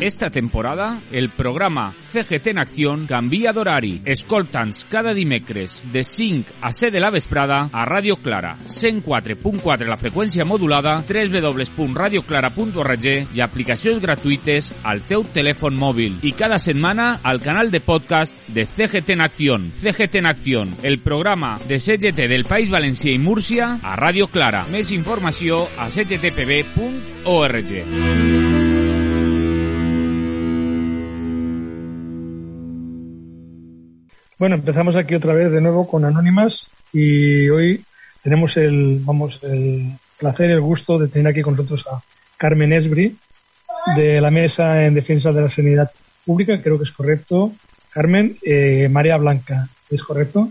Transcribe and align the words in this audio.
Esta 0.00 0.30
temporada, 0.30 1.02
el 1.12 1.28
programa 1.28 1.94
CGT 2.10 2.46
en 2.48 2.58
Acción 2.58 3.06
canvia 3.06 3.52
d'horari. 3.52 4.00
Escolta'ns 4.08 4.86
cada 4.88 5.12
dimecres 5.12 5.84
de 5.92 6.04
5 6.04 6.54
a 6.62 6.72
7 6.72 6.90
de 6.90 7.00
la 7.00 7.10
vesprada 7.10 7.68
a 7.70 7.84
Ràdio 7.84 8.16
Clara, 8.16 8.56
104.4 8.64 9.84
la 9.84 9.98
freqüència 10.00 10.46
modulada, 10.48 11.04
www.radioclara.org 11.04 13.04
i 13.36 13.40
aplicacions 13.44 14.00
gratuïtes 14.00 14.72
al 14.88 15.04
teu 15.04 15.20
telèfon 15.34 15.76
mòbil. 15.76 16.16
I 16.24 16.32
cada 16.32 16.58
setmana 16.58 17.20
al 17.22 17.40
canal 17.44 17.70
de 17.70 17.80
podcast 17.84 18.34
de 18.48 18.64
CGT 18.64 19.10
en 19.18 19.20
Acción. 19.20 19.70
CGT 19.76 20.16
en 20.22 20.26
Acción, 20.32 20.72
el 20.82 20.98
programa 20.98 21.58
de 21.68 21.78
CGT 21.78 22.24
del 22.24 22.48
País 22.48 22.72
Valencià 22.72 23.12
i 23.12 23.20
Múrcia 23.20 23.76
a 23.82 23.96
Ràdio 24.00 24.32
Clara. 24.32 24.64
Més 24.72 24.92
informació 24.96 25.68
a 25.76 25.92
cgtpb.org. 25.92 27.68
Bueno, 34.40 34.54
empezamos 34.54 34.96
aquí 34.96 35.14
otra 35.14 35.34
vez 35.34 35.52
de 35.52 35.60
nuevo 35.60 35.86
con 35.86 36.02
Anónimas 36.06 36.70
y 36.94 37.46
hoy 37.50 37.84
tenemos 38.22 38.56
el, 38.56 38.98
vamos, 39.04 39.38
el 39.42 39.98
placer, 40.18 40.50
el 40.50 40.62
gusto 40.62 40.98
de 40.98 41.08
tener 41.08 41.30
aquí 41.30 41.42
con 41.42 41.56
nosotros 41.56 41.86
a 41.86 42.00
Carmen 42.38 42.72
Esbri 42.72 43.18
de 43.94 44.18
la 44.18 44.30
Mesa 44.30 44.86
en 44.86 44.94
Defensa 44.94 45.30
de 45.30 45.42
la 45.42 45.50
Sanidad 45.50 45.90
Pública, 46.24 46.62
creo 46.62 46.78
que 46.78 46.84
es 46.84 46.90
correcto. 46.90 47.52
Carmen, 47.90 48.38
eh, 48.42 48.88
María 48.90 49.18
Blanca, 49.18 49.68
¿es 49.90 50.02
correcto? 50.02 50.48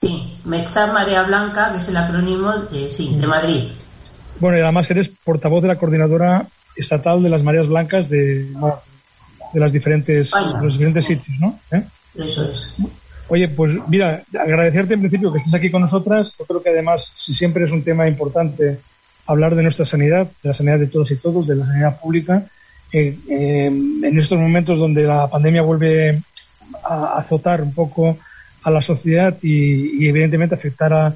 Sí, 0.00 0.40
MEXA 0.44 0.88
María 0.88 1.22
Blanca, 1.22 1.70
que 1.70 1.78
es 1.78 1.88
el 1.88 1.96
acrónimo, 1.96 2.52
de, 2.52 2.90
sí, 2.90 3.14
de 3.20 3.26
Madrid. 3.28 3.68
Bueno, 4.40 4.58
y 4.58 4.62
además 4.62 4.90
eres 4.90 5.10
portavoz 5.10 5.62
de 5.62 5.68
la 5.68 5.78
coordinadora 5.78 6.44
estatal 6.74 7.22
de 7.22 7.30
las 7.30 7.44
Marías 7.44 7.68
Blancas 7.68 8.08
de, 8.08 8.46
de 8.46 9.60
las 9.60 9.72
diferentes, 9.72 10.32
de 10.32 10.60
los 10.60 10.72
diferentes 10.72 11.04
sitios, 11.04 11.38
¿no? 11.38 11.60
¿Eh? 11.70 11.84
Eso 12.16 12.42
es. 12.42 12.74
Oye, 13.28 13.48
pues 13.48 13.76
mira, 13.88 14.22
agradecerte 14.38 14.94
en 14.94 15.00
principio 15.00 15.30
que 15.30 15.38
estés 15.38 15.54
aquí 15.54 15.70
con 15.70 15.82
nosotras. 15.82 16.34
Yo 16.38 16.46
creo 16.46 16.62
que 16.62 16.70
además, 16.70 17.12
si 17.14 17.34
siempre 17.34 17.64
es 17.64 17.70
un 17.70 17.82
tema 17.82 18.08
importante 18.08 18.78
hablar 19.26 19.54
de 19.54 19.62
nuestra 19.62 19.84
sanidad, 19.84 20.26
de 20.42 20.48
la 20.48 20.54
sanidad 20.54 20.78
de 20.78 20.86
todos 20.86 21.10
y 21.10 21.16
todos, 21.16 21.46
de 21.46 21.56
la 21.56 21.66
sanidad 21.66 22.00
pública, 22.00 22.46
eh, 22.90 23.18
eh, 23.28 23.66
en 23.66 24.18
estos 24.18 24.38
momentos 24.38 24.78
donde 24.78 25.02
la 25.02 25.28
pandemia 25.28 25.60
vuelve 25.60 26.22
a 26.82 27.18
azotar 27.18 27.60
un 27.60 27.74
poco 27.74 28.18
a 28.62 28.70
la 28.70 28.82
sociedad 28.82 29.36
y, 29.42 30.08
evidentemente 30.08 30.54
afectar 30.54 30.92
a, 30.92 31.14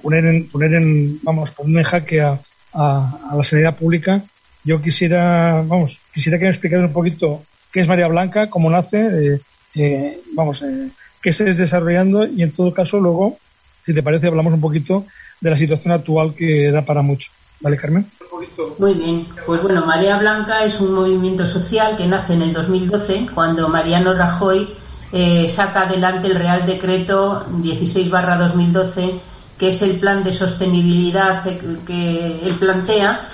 poner 0.00 0.24
en 0.24 0.48
poner 0.48 0.74
en 0.74 1.18
vamos 1.22 1.50
poner 1.50 1.78
en 1.78 1.82
jaque 1.82 2.20
a, 2.20 2.38
a, 2.72 3.34
la 3.36 3.42
sanidad 3.42 3.76
pública 3.76 4.22
yo 4.62 4.80
quisiera 4.80 5.64
vamos 5.66 5.98
quisiera 6.14 6.38
que 6.38 6.44
me 6.44 6.50
explicaras 6.50 6.86
un 6.86 6.92
poquito 6.92 7.42
qué 7.72 7.80
es 7.80 7.88
María 7.88 8.06
Blanca 8.06 8.48
cómo 8.48 8.70
nace 8.70 9.00
eh, 9.00 9.40
eh, 9.74 10.20
vamos 10.34 10.62
eh, 10.62 10.88
que 11.22 11.30
estés 11.30 11.56
desarrollando 11.56 12.26
y 12.26 12.42
en 12.42 12.52
todo 12.52 12.74
caso 12.74 12.98
luego, 12.98 13.38
si 13.86 13.94
te 13.94 14.02
parece, 14.02 14.26
hablamos 14.26 14.52
un 14.52 14.60
poquito 14.60 15.06
de 15.40 15.50
la 15.50 15.56
situación 15.56 15.92
actual 15.92 16.34
que 16.34 16.70
da 16.70 16.82
para 16.82 17.02
mucho. 17.02 17.30
¿Vale, 17.60 17.76
Carmen? 17.76 18.10
Muy 18.78 18.94
bien. 18.94 19.26
Pues 19.46 19.62
bueno, 19.62 19.86
María 19.86 20.18
Blanca 20.18 20.64
es 20.64 20.80
un 20.80 20.92
movimiento 20.92 21.46
social 21.46 21.96
que 21.96 22.06
nace 22.06 22.34
en 22.34 22.42
el 22.42 22.52
2012 22.52 23.28
cuando 23.32 23.68
Mariano 23.68 24.14
Rajoy 24.14 24.68
eh, 25.12 25.48
saca 25.48 25.82
adelante 25.82 26.26
el 26.26 26.34
Real 26.34 26.66
Decreto 26.66 27.46
16 27.62 28.10
2012 28.10 29.20
que 29.58 29.68
es 29.68 29.80
el 29.82 30.00
plan 30.00 30.24
de 30.24 30.32
sostenibilidad 30.32 31.44
que 31.86 32.40
él 32.42 32.56
plantea, 32.58 33.28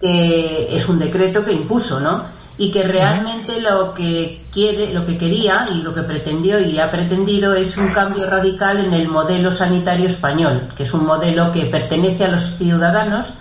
que 0.00 0.74
es 0.74 0.88
un 0.88 0.98
decreto 0.98 1.44
que 1.44 1.52
impuso, 1.52 2.00
¿no? 2.00 2.24
Y 2.56 2.70
que 2.70 2.84
realmente 2.84 3.60
lo 3.60 3.94
que 3.94 4.44
quiere, 4.52 4.92
lo 4.92 5.04
que 5.04 5.18
quería 5.18 5.68
y 5.74 5.82
lo 5.82 5.92
que 5.92 6.02
pretendió 6.02 6.60
y 6.60 6.78
ha 6.78 6.90
pretendido 6.90 7.54
es 7.54 7.76
un 7.76 7.92
cambio 7.92 8.30
radical 8.30 8.78
en 8.78 8.94
el 8.94 9.08
modelo 9.08 9.50
sanitario 9.50 10.06
español, 10.06 10.68
que 10.76 10.84
es 10.84 10.94
un 10.94 11.04
modelo 11.04 11.50
que 11.50 11.66
pertenece 11.66 12.24
a 12.24 12.28
los 12.28 12.56
ciudadanos, 12.56 13.34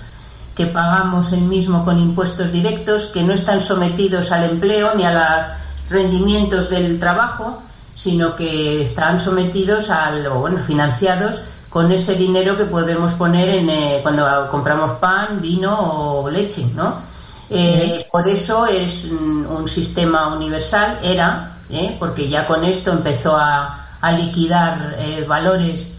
que 0.55 0.65
pagamos 0.65 1.31
el 1.31 1.41
mismo 1.41 1.85
con 1.85 1.99
impuestos 1.99 2.51
directos, 2.51 3.05
que 3.05 3.23
no 3.23 3.33
están 3.33 3.61
sometidos 3.61 4.31
al 4.31 4.45
empleo 4.45 4.93
ni 4.95 5.03
a 5.03 5.13
los 5.13 5.91
rendimientos 5.91 6.69
del 6.69 6.99
trabajo, 6.99 7.61
sino 7.95 8.35
que 8.35 8.81
están 8.81 9.19
sometidos 9.19 9.91
al, 9.91 10.25
o 10.25 10.39
bueno, 10.39 10.57
financiados 10.57 11.41
con 11.69 11.91
ese 11.91 12.15
dinero 12.15 12.57
que 12.57 12.65
podemos 12.65 13.13
poner 13.13 13.49
en, 13.49 13.69
eh, 13.69 13.99
cuando 14.01 14.47
compramos 14.49 14.93
pan, 14.99 15.39
vino 15.39 15.75
o 16.21 16.29
leche, 16.29 16.65
¿no? 16.75 17.12
Eh, 17.55 18.07
por 18.11 18.27
eso 18.27 18.65
es 18.65 19.05
un, 19.05 19.67
sistema 19.67 20.35
universal, 20.35 20.97
era, 21.03 21.57
eh, 21.69 21.95
porque 21.99 22.27
ya 22.27 22.47
con 22.47 22.65
esto 22.65 22.91
empezó 22.91 23.37
a, 23.37 23.79
liquidar 24.17 24.97
eh, 24.97 25.23
valores 25.25 25.91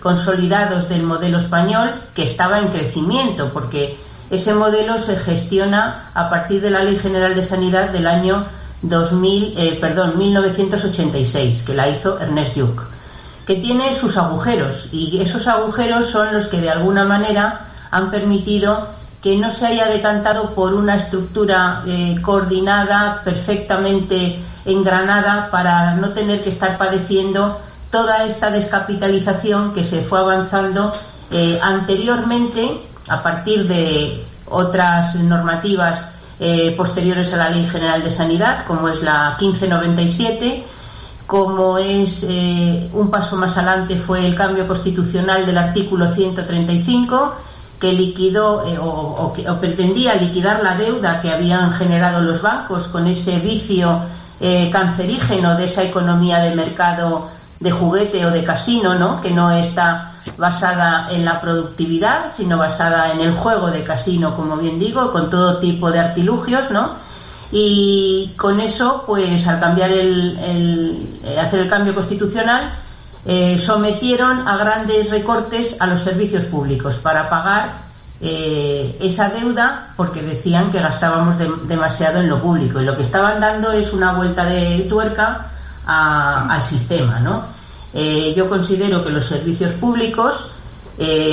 consolidados 0.00 0.88
del 0.88 1.02
modelo 1.02 1.38
español 1.38 1.92
que 2.14 2.22
estaba 2.22 2.58
en 2.60 2.68
crecimiento, 2.68 3.50
porque 3.52 3.98
ese 4.30 4.54
modelo 4.54 4.98
se 4.98 5.16
gestiona 5.16 6.10
a 6.14 6.28
partir 6.30 6.60
de 6.60 6.70
la 6.70 6.84
Ley 6.84 6.98
General 6.98 7.34
de 7.34 7.42
Sanidad 7.42 7.88
del 7.88 8.06
año 8.06 8.44
2000, 8.82 9.78
perdón, 9.80 10.18
1986, 10.18 11.64
que 11.64 11.74
la 11.74 11.88
hizo 11.88 12.20
Ernest 12.20 12.54
Lluch, 12.54 12.82
que 13.46 13.56
tiene 13.56 13.92
sus 13.92 14.16
agujeros 14.16 14.88
y 14.92 15.20
esos 15.20 15.48
agujeros 15.48 16.06
son 16.06 16.32
los 16.32 16.46
que 16.46 16.60
de 16.60 16.70
alguna 16.70 17.04
manera 17.04 17.66
han 17.90 18.10
permitido 18.10 18.88
que 19.24 19.38
no 19.38 19.48
se 19.48 19.64
haya 19.64 19.86
decantado 19.86 20.50
por 20.50 20.74
una 20.74 20.96
estructura 20.96 21.82
eh, 21.86 22.18
coordinada, 22.20 23.22
perfectamente 23.24 24.38
engranada, 24.66 25.50
para 25.50 25.94
no 25.94 26.10
tener 26.10 26.42
que 26.42 26.50
estar 26.50 26.76
padeciendo 26.76 27.58
toda 27.90 28.24
esta 28.26 28.50
descapitalización 28.50 29.72
que 29.72 29.82
se 29.82 30.02
fue 30.02 30.18
avanzando 30.18 30.92
eh, 31.30 31.58
anteriormente 31.62 32.82
a 33.08 33.22
partir 33.22 33.66
de 33.66 34.26
otras 34.50 35.14
normativas 35.14 36.06
eh, 36.38 36.74
posteriores 36.76 37.32
a 37.32 37.38
la 37.38 37.48
Ley 37.48 37.64
General 37.64 38.04
de 38.04 38.10
Sanidad, 38.10 38.66
como 38.66 38.90
es 38.90 39.00
la 39.00 39.38
1597, 39.40 40.64
como 41.26 41.78
es 41.78 42.26
un 42.92 43.08
paso 43.10 43.36
más 43.36 43.56
adelante 43.56 43.96
fue 43.96 44.26
el 44.26 44.34
cambio 44.34 44.68
constitucional 44.68 45.46
del 45.46 45.56
artículo 45.56 46.14
135 46.14 47.53
que 47.80 47.92
liquidó 47.92 48.64
eh, 48.66 48.78
o, 48.80 49.32
pretendía 49.60 50.14
liquidar 50.14 50.62
la 50.62 50.76
deuda 50.76 51.20
que 51.20 51.30
habían 51.30 51.72
generado 51.72 52.20
los 52.20 52.42
bancos 52.42 52.88
con 52.88 53.06
ese 53.06 53.38
vicio 53.38 54.00
eh, 54.40 54.70
cancerígeno 54.72 55.56
de 55.56 55.64
esa 55.64 55.82
economía 55.82 56.38
de 56.38 56.54
mercado 56.54 57.28
de 57.60 57.70
juguete 57.70 58.26
o 58.26 58.30
de 58.30 58.44
casino, 58.44 58.94
¿no? 58.94 59.20
que 59.20 59.30
no 59.30 59.50
está 59.50 60.12
basada 60.36 61.08
en 61.10 61.24
la 61.24 61.40
productividad, 61.40 62.32
sino 62.32 62.58
basada 62.58 63.12
en 63.12 63.20
el 63.20 63.32
juego 63.34 63.70
de 63.70 63.84
casino, 63.84 64.34
como 64.36 64.56
bien 64.56 64.78
digo, 64.78 65.12
con 65.12 65.30
todo 65.30 65.58
tipo 65.58 65.90
de 65.92 65.98
artilugios, 65.98 66.70
¿no? 66.70 66.92
Y 67.52 68.32
con 68.36 68.58
eso, 68.58 69.04
pues 69.06 69.46
al 69.46 69.60
cambiar 69.60 69.90
el, 69.90 70.38
el 70.38 71.20
eh, 71.24 71.38
hacer 71.38 71.60
el 71.60 71.68
cambio 71.68 71.94
constitucional, 71.94 72.74
eh, 73.26 73.56
sometieron 73.58 74.46
a 74.46 74.58
grandes 74.58 75.08
recortes 75.08 75.76
a 75.80 75.86
los 75.86 76.00
servicios 76.00 76.44
públicos 76.44 76.96
para 76.96 77.30
pagar 77.30 77.84
eh, 78.20 78.98
esa 79.00 79.30
deuda 79.30 79.94
porque 79.96 80.22
decían 80.22 80.70
que 80.70 80.78
gastábamos 80.78 81.36
demasiado 81.66 82.20
en 82.20 82.28
lo 82.28 82.42
público 82.42 82.80
y 82.80 82.84
lo 82.84 82.96
que 82.96 83.02
estaban 83.02 83.40
dando 83.40 83.72
es 83.72 83.94
una 83.94 84.12
vuelta 84.12 84.44
de 84.44 84.80
tuerca 84.90 85.46
al 85.86 86.62
sistema. 86.62 87.18
¿no? 87.18 87.44
Eh, 87.94 88.34
yo 88.36 88.48
considero 88.48 89.02
que 89.02 89.10
los 89.10 89.24
servicios 89.24 89.72
públicos 89.72 90.50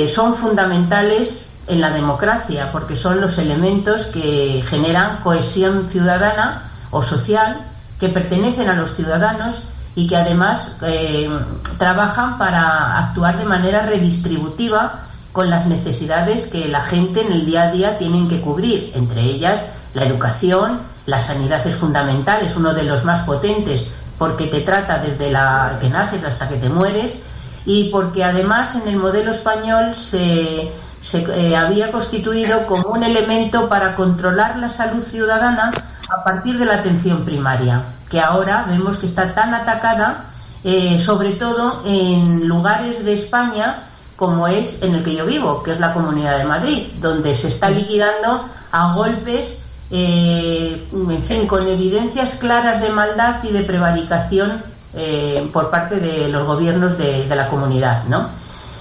son 0.07 0.35
fundamentales 0.35 1.46
en 1.68 1.81
la 1.81 1.91
democracia 1.91 2.72
porque 2.72 2.96
son 2.96 3.22
los 3.22 3.38
elementos 3.38 4.07
que 4.07 4.63
generan 4.68 5.18
cohesión 5.22 5.88
ciudadana 5.92 6.63
o 6.89 7.04
social 7.04 7.62
que 8.00 8.10
pertenecen 8.10 8.69
a 8.69 8.74
los 8.74 8.95
ciudadanos 8.95 9.62
y 9.96 10.08
que 10.08 10.16
además 10.16 10.78
eh, 10.84 11.30
trabajan 11.78 12.38
para 12.38 12.98
actuar 12.98 13.38
de 13.38 13.46
manera 13.46 13.86
redistributiva 13.86 15.02
con 15.32 15.50
las 15.50 15.66
necesidades 15.66 16.48
que 16.48 16.68
la 16.68 16.82
gente 16.82 17.22
en 17.22 17.32
el 17.32 17.46
día 17.46 17.64
a 17.64 17.72
día 17.72 17.98
tienen 17.98 18.28
que 18.28 18.42
cubrir, 18.42 18.92
entre 18.96 19.22
ellas 19.24 19.66
la 19.94 20.06
educación, 20.06 20.80
la 21.06 21.20
sanidad 21.20 21.66
es 21.68 21.76
fundamental, 21.76 22.46
es 22.46 22.56
uno 22.56 22.74
de 22.74 22.84
los 22.84 23.04
más 23.04 23.22
potentes 23.22 23.86
porque 24.18 24.48
te 24.48 24.62
trata 24.62 25.00
desde 25.00 25.32
la 25.32 25.78
que 25.82 25.90
naces 25.90 26.24
hasta 26.24 26.48
que 26.48 26.58
te 26.58 26.70
mueres 26.70 27.18
y 27.66 27.90
porque 27.90 28.24
además 28.24 28.76
en 28.76 28.88
el 28.88 28.98
modelo 28.98 29.32
español 29.32 29.96
se, 29.96 30.72
se 31.02 31.20
eh, 31.24 31.56
había 31.56 31.92
constituido 31.92 32.66
como 32.66 32.90
un 32.90 33.04
elemento 33.04 33.68
para 33.68 33.96
controlar 33.96 34.58
la 34.58 34.70
salud 34.70 35.04
ciudadana 35.04 35.72
a 36.10 36.24
partir 36.24 36.58
de 36.58 36.66
la 36.66 36.76
atención 36.76 37.24
primaria 37.26 37.84
que 38.12 38.19
ahora 38.19 38.66
vemos 38.68 38.98
que 38.98 39.08
está 39.08 39.34
tan 39.34 39.54
atacada, 39.56 40.25
eh, 40.63 41.00
sobre 41.00 41.31
todo 41.31 41.81
en 41.86 42.48
lugares 42.48 43.04
de 43.04 43.13
España 43.13 43.88
como 44.16 44.48
es 44.48 44.78
en 44.84 44.94
el 44.94 45.04
que 45.04 45.16
yo 45.16 45.25
vivo, 45.25 45.63
que 45.63 45.72
es 45.72 45.80
la 45.80 45.96
Comunidad 45.96 46.38
de 46.38 46.44
Madrid, 46.44 46.90
donde 47.00 47.34
se 47.34 47.48
está 47.48 47.72
liquidando 47.72 48.46
a 48.72 48.94
golpes 48.94 49.63
eh, 49.94 50.88
en 50.94 51.24
fin, 51.24 51.48
con 51.48 51.68
evidencias 51.68 52.36
claras 52.36 52.81
de 52.81 52.90
maldad 52.90 53.44
y 53.44 53.52
de 53.52 53.62
prevaricación 53.63 54.64
eh, 54.94 55.50
por 55.52 55.69
parte 55.69 56.00
de 56.00 56.30
los 56.30 56.46
gobiernos 56.46 56.98
de, 56.98 57.25
la 57.28 57.50
comunidad, 57.50 58.06
¿no? 58.06 58.30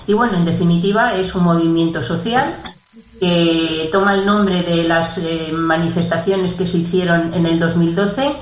Y 0.06 0.12
bueno, 0.12 0.36
en 0.36 0.44
definitiva, 0.44 1.14
es 1.14 1.34
un 1.34 1.44
movimiento 1.44 2.00
social 2.00 2.54
que 3.18 3.88
toma 3.92 4.14
el 4.14 4.24
nombre 4.24 4.62
de 4.62 4.84
las 4.84 5.18
eh, 5.18 5.50
manifestaciones 5.52 6.54
que 6.54 6.66
se 6.66 6.78
hicieron 6.78 7.34
en 7.34 7.46
el 7.46 7.58
2012, 7.58 8.36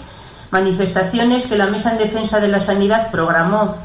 manifestaciones 0.50 1.46
que 1.46 1.56
la 1.56 1.66
Mesa 1.66 1.92
en 1.92 1.98
Defensa 1.98 2.40
de 2.40 2.48
la 2.48 2.60
Sanidad 2.60 3.10
programó 3.10 3.76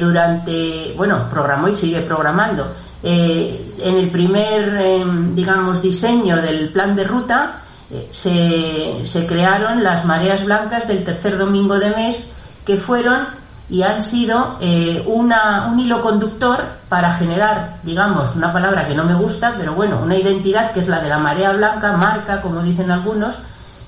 durante, 0.00 0.94
bueno, 0.96 1.28
programó 1.28 1.68
y 1.68 1.76
sigue 1.76 2.00
programando. 2.00 2.72
en 3.02 3.96
el 3.98 4.10
primer, 4.10 5.04
digamos, 5.34 5.82
diseño 5.82 6.36
del 6.36 6.70
plan 6.70 6.96
de 6.96 7.04
ruta, 7.04 7.62
se, 8.10 9.26
crearon 9.26 9.82
las 9.82 10.04
mareas 10.04 10.44
blancas 10.44 10.88
del 10.88 11.04
tercer 11.04 11.38
domingo 11.38 11.78
de 11.78 11.90
mes, 11.90 12.30
que 12.64 12.76
fueron 12.76 13.26
y 13.68 13.82
han 13.82 14.02
sido 14.02 14.58
eh, 14.60 15.02
una, 15.06 15.68
un 15.72 15.80
hilo 15.80 16.02
conductor 16.02 16.62
para 16.88 17.14
generar, 17.14 17.78
digamos, 17.82 18.34
una 18.36 18.52
palabra 18.52 18.86
que 18.86 18.94
no 18.94 19.04
me 19.04 19.14
gusta, 19.14 19.54
pero 19.56 19.74
bueno, 19.74 20.00
una 20.02 20.16
identidad 20.16 20.72
que 20.72 20.80
es 20.80 20.88
la 20.88 21.00
de 21.00 21.08
la 21.08 21.18
marea 21.18 21.52
blanca, 21.52 21.92
marca, 21.92 22.42
como 22.42 22.62
dicen 22.62 22.90
algunos, 22.90 23.38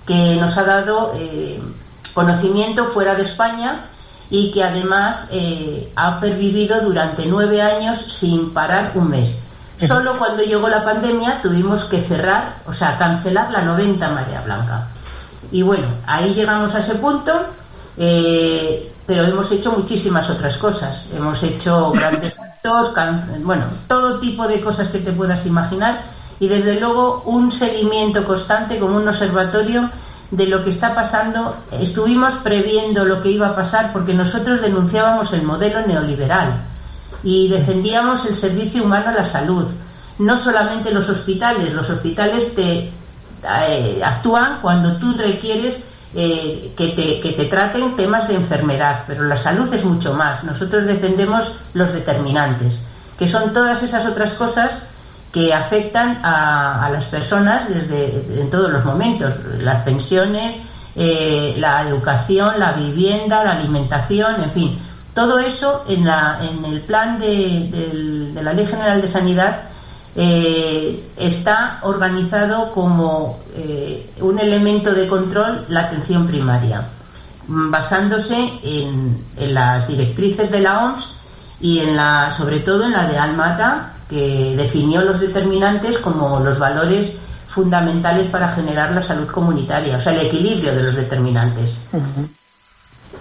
que 0.06 0.36
nos 0.36 0.56
ha 0.56 0.64
dado 0.64 1.12
eh, 1.16 1.60
conocimiento 2.12 2.86
fuera 2.86 3.14
de 3.14 3.22
España 3.22 3.80
y 4.30 4.50
que 4.52 4.64
además 4.64 5.28
eh, 5.30 5.92
ha 5.96 6.20
pervivido 6.20 6.80
durante 6.80 7.26
nueve 7.26 7.62
años 7.62 7.98
sin 7.98 8.52
parar 8.52 8.92
un 8.94 9.08
mes. 9.08 9.38
Solo 9.78 10.18
cuando 10.18 10.42
llegó 10.42 10.68
la 10.68 10.84
pandemia 10.84 11.42
tuvimos 11.42 11.84
que 11.84 12.00
cerrar, 12.00 12.56
o 12.66 12.72
sea, 12.72 12.96
cancelar 12.96 13.50
la 13.50 13.62
90 13.62 14.08
Marea 14.08 14.40
Blanca. 14.40 14.88
Y 15.50 15.62
bueno, 15.62 15.88
ahí 16.06 16.32
llegamos 16.32 16.74
a 16.74 16.78
ese 16.78 16.94
punto, 16.94 17.32
eh, 17.96 18.92
pero 19.06 19.24
hemos 19.24 19.50
hecho 19.50 19.72
muchísimas 19.72 20.30
otras 20.30 20.56
cosas. 20.56 21.08
Hemos 21.14 21.42
hecho 21.42 21.90
grandes 21.90 22.38
actos, 22.64 22.92
bueno, 23.42 23.64
todo 23.86 24.18
tipo 24.20 24.46
de 24.48 24.60
cosas 24.60 24.88
que 24.88 25.00
te 25.00 25.12
puedas 25.12 25.44
imaginar 25.44 26.02
y 26.40 26.48
desde 26.48 26.80
luego 26.80 27.22
un 27.26 27.52
seguimiento 27.52 28.24
constante 28.24 28.78
como 28.78 28.96
un 28.96 29.06
observatorio 29.06 29.90
de 30.36 30.46
lo 30.46 30.64
que 30.64 30.70
está 30.70 30.94
pasando. 30.94 31.56
Estuvimos 31.70 32.34
previendo 32.34 33.04
lo 33.04 33.22
que 33.22 33.30
iba 33.30 33.48
a 33.48 33.56
pasar 33.56 33.92
porque 33.92 34.14
nosotros 34.14 34.60
denunciábamos 34.60 35.32
el 35.32 35.42
modelo 35.42 35.86
neoliberal 35.86 36.62
y 37.22 37.48
defendíamos 37.48 38.26
el 38.26 38.34
servicio 38.34 38.82
humano 38.84 39.10
a 39.10 39.12
la 39.12 39.24
salud. 39.24 39.66
No 40.18 40.36
solamente 40.36 40.92
los 40.92 41.08
hospitales, 41.08 41.72
los 41.72 41.90
hospitales 41.90 42.54
te 42.54 42.90
eh, 43.68 44.00
actúan 44.04 44.58
cuando 44.60 44.96
tú 44.96 45.14
requieres 45.14 45.82
eh, 46.14 46.72
que, 46.76 46.88
te, 46.88 47.20
que 47.20 47.32
te 47.32 47.46
traten 47.46 47.96
temas 47.96 48.28
de 48.28 48.34
enfermedad, 48.34 49.04
pero 49.06 49.24
la 49.24 49.36
salud 49.36 49.72
es 49.72 49.84
mucho 49.84 50.14
más. 50.14 50.44
Nosotros 50.44 50.86
defendemos 50.86 51.52
los 51.72 51.92
determinantes, 51.92 52.82
que 53.18 53.26
son 53.26 53.52
todas 53.52 53.82
esas 53.82 54.06
otras 54.06 54.32
cosas 54.34 54.84
que 55.34 55.52
afectan 55.52 56.20
a, 56.22 56.88
las 56.92 57.06
personas 57.06 57.68
desde 57.68 58.40
en 58.40 58.48
todos 58.50 58.70
los 58.70 58.84
momentos, 58.84 59.34
las 59.58 59.82
pensiones, 59.82 60.62
eh, 60.94 61.56
la 61.58 61.82
educación, 61.82 62.60
la 62.60 62.70
vivienda, 62.70 63.42
la 63.42 63.54
alimentación, 63.54 64.44
en 64.44 64.52
fin, 64.52 64.78
todo 65.12 65.40
eso 65.40 65.86
en, 65.88 66.04
la, 66.04 66.38
en 66.40 66.64
el 66.64 66.82
plan 66.82 67.18
de, 67.18 68.30
la 68.40 68.52
Ley 68.52 68.64
General 68.64 69.02
de 69.02 69.08
Sanidad 69.08 69.62
eh, 70.14 71.04
está 71.16 71.80
organizado 71.82 72.70
como 72.70 73.40
eh, 73.56 74.12
un 74.20 74.38
elemento 74.38 74.94
de 74.94 75.08
control 75.08 75.64
la 75.66 75.80
atención 75.80 76.28
primaria, 76.28 76.90
basándose 77.48 78.52
en, 78.62 79.18
las 79.52 79.88
directrices 79.88 80.48
de 80.52 80.60
la 80.60 80.84
OMS 80.84 81.10
y 81.60 81.80
en 81.80 81.96
la, 81.96 82.30
sobre 82.30 82.60
todo 82.60 82.84
en 82.84 82.92
la 82.92 83.08
de 83.08 83.18
Almata, 83.18 83.93
que 84.08 84.54
definió 84.56 85.02
los 85.02 85.20
determinantes 85.20 85.98
como 85.98 86.40
los 86.40 86.58
valores 86.58 87.16
fundamentales 87.46 88.26
para 88.28 88.48
generar 88.48 88.92
la 88.92 89.02
salud 89.02 89.28
comunitaria, 89.28 89.96
o 89.96 90.00
sea, 90.00 90.12
el 90.12 90.26
equilibrio 90.26 90.74
de 90.74 90.82
los 90.82 90.94
determinantes. 90.94 91.78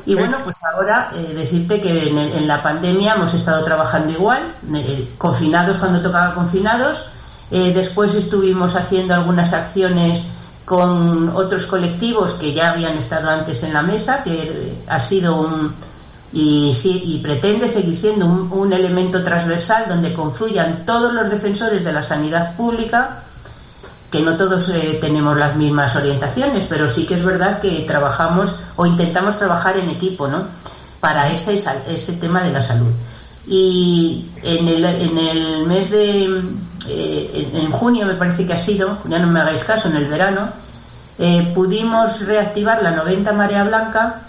Y 0.05 0.15
bueno, 0.15 0.39
pues 0.43 0.55
ahora 0.73 1.11
eh, 1.13 1.33
decirte 1.35 1.79
que 1.79 2.09
en, 2.09 2.47
la 2.47 2.61
pandemia 2.61 3.13
hemos 3.13 3.33
estado 3.33 3.63
trabajando 3.63 4.11
igual, 4.11 4.55
eh, 4.73 5.09
confinados 5.17 5.77
cuando 5.77 6.01
tocaba 6.01 6.33
confinados, 6.33 7.05
eh, 7.51 7.71
después 7.73 8.15
estuvimos 8.15 8.75
haciendo 8.75 9.13
algunas 9.13 9.53
acciones 9.53 10.23
con 10.65 11.29
otros 11.29 11.65
colectivos 11.65 12.33
que 12.33 12.53
ya 12.53 12.71
habían 12.71 12.97
estado 12.97 13.29
antes 13.29 13.63
en 13.63 13.73
la 13.73 13.81
mesa, 13.81 14.23
que 14.23 14.77
ha 14.87 14.99
sido 14.99 15.39
un 15.39 15.73
y, 16.33 16.75
y 16.83 17.19
pretende 17.19 17.69
seguir 17.69 17.95
siendo 17.95 18.25
un, 18.25 18.51
un 18.51 18.73
elemento 18.73 19.23
transversal 19.23 19.85
donde 19.87 20.13
confluyan 20.13 20.85
todos 20.85 21.13
los 21.13 21.29
defensores 21.29 21.83
de 21.83 21.93
la 21.93 22.01
sanidad 22.01 22.55
pública 22.55 23.23
que 24.13 24.21
no 24.21 24.35
todos 24.35 24.69
eh, 24.69 24.99
tenemos 25.01 25.35
las 25.35 25.55
mismas 25.55 25.95
orientaciones, 25.95 26.65
pero 26.69 26.87
sí 26.87 27.03
que 27.03 27.15
es 27.15 27.23
verdad 27.23 27.59
que 27.59 27.83
trabajamos 27.87 28.53
o 28.75 28.85
intentamos 28.85 29.39
trabajar 29.39 29.75
en 29.77 29.89
equipo, 29.89 30.27
¿no? 30.27 30.45
Para 30.99 31.31
ese, 31.31 31.55
ese 31.87 32.13
tema 32.13 32.43
de 32.43 32.51
la 32.51 32.61
salud. 32.61 32.91
Y 33.47 34.29
en 34.43 34.67
el, 34.67 34.85
en 34.85 35.17
el 35.17 35.65
mes 35.65 35.89
de, 35.89 36.25
eh, 36.87 37.51
en 37.55 37.71
junio 37.71 38.05
me 38.05 38.13
parece 38.13 38.45
que 38.45 38.53
ha 38.53 38.57
sido, 38.57 38.99
ya 39.09 39.17
no 39.17 39.27
me 39.27 39.39
hagáis 39.39 39.63
caso, 39.63 39.89
en 39.89 39.95
el 39.95 40.05
verano, 40.05 40.49
eh, 41.17 41.51
pudimos 41.55 42.23
reactivar 42.23 42.83
la 42.83 42.91
90 42.91 43.33
Marea 43.33 43.63
Blanca 43.63 44.21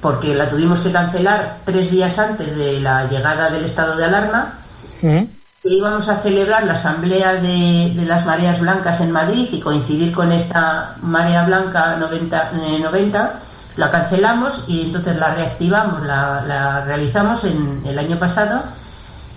porque 0.00 0.34
la 0.34 0.48
tuvimos 0.48 0.80
que 0.80 0.92
cancelar 0.92 1.58
tres 1.64 1.90
días 1.90 2.18
antes 2.18 2.56
de 2.56 2.80
la 2.80 3.08
llegada 3.08 3.50
del 3.50 3.64
estado 3.64 3.96
de 3.96 4.04
alarma. 4.04 4.54
¿Mm? 5.02 5.38
íbamos 5.64 6.08
a 6.08 6.18
celebrar 6.18 6.64
la 6.64 6.74
asamblea 6.74 7.34
de, 7.34 7.92
las 8.06 8.24
mareas 8.24 8.60
blancas 8.60 9.00
en 9.00 9.10
Madrid 9.10 9.48
y 9.52 9.60
coincidir 9.60 10.12
con 10.12 10.32
esta 10.32 10.96
marea 11.02 11.44
blanca 11.44 11.96
90, 11.96 12.52
90 12.80 13.24
eh, 13.24 13.28
la 13.76 13.90
cancelamos 13.90 14.64
y 14.66 14.82
entonces 14.82 15.16
la 15.16 15.34
reactivamos, 15.34 16.04
la, 16.04 16.82
realizamos 16.84 17.44
en 17.44 17.82
el 17.84 17.98
año 17.98 18.18
pasado 18.18 18.62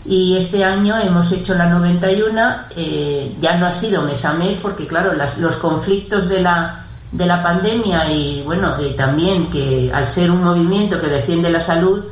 y 0.06 0.38
este 0.38 0.64
año 0.64 0.96
hemos 0.98 1.32
hecho 1.32 1.54
la 1.54 1.68
91, 1.68 2.56
eh, 2.76 3.36
ya 3.40 3.58
no 3.58 3.68
ha 3.68 3.74
sido 3.74 4.02
mes 4.02 4.26
a 4.26 4.34
mes 4.34 4.58
porque 4.58 4.88
claro, 4.88 5.14
los 5.38 5.56
conflictos 5.58 6.28
de 6.28 6.42
la, 6.42 6.81
de 7.12 7.26
la 7.26 7.44
pandemia 7.44 8.10
y 8.12 8.42
bueno, 8.44 8.76
también 8.96 9.50
que 9.50 9.92
al 9.94 10.08
ser 10.08 10.32
un 10.32 10.44
movimiento 10.44 11.00
que 11.00 11.08
defiende 11.08 11.50
la 11.50 11.60
salud, 11.60 12.06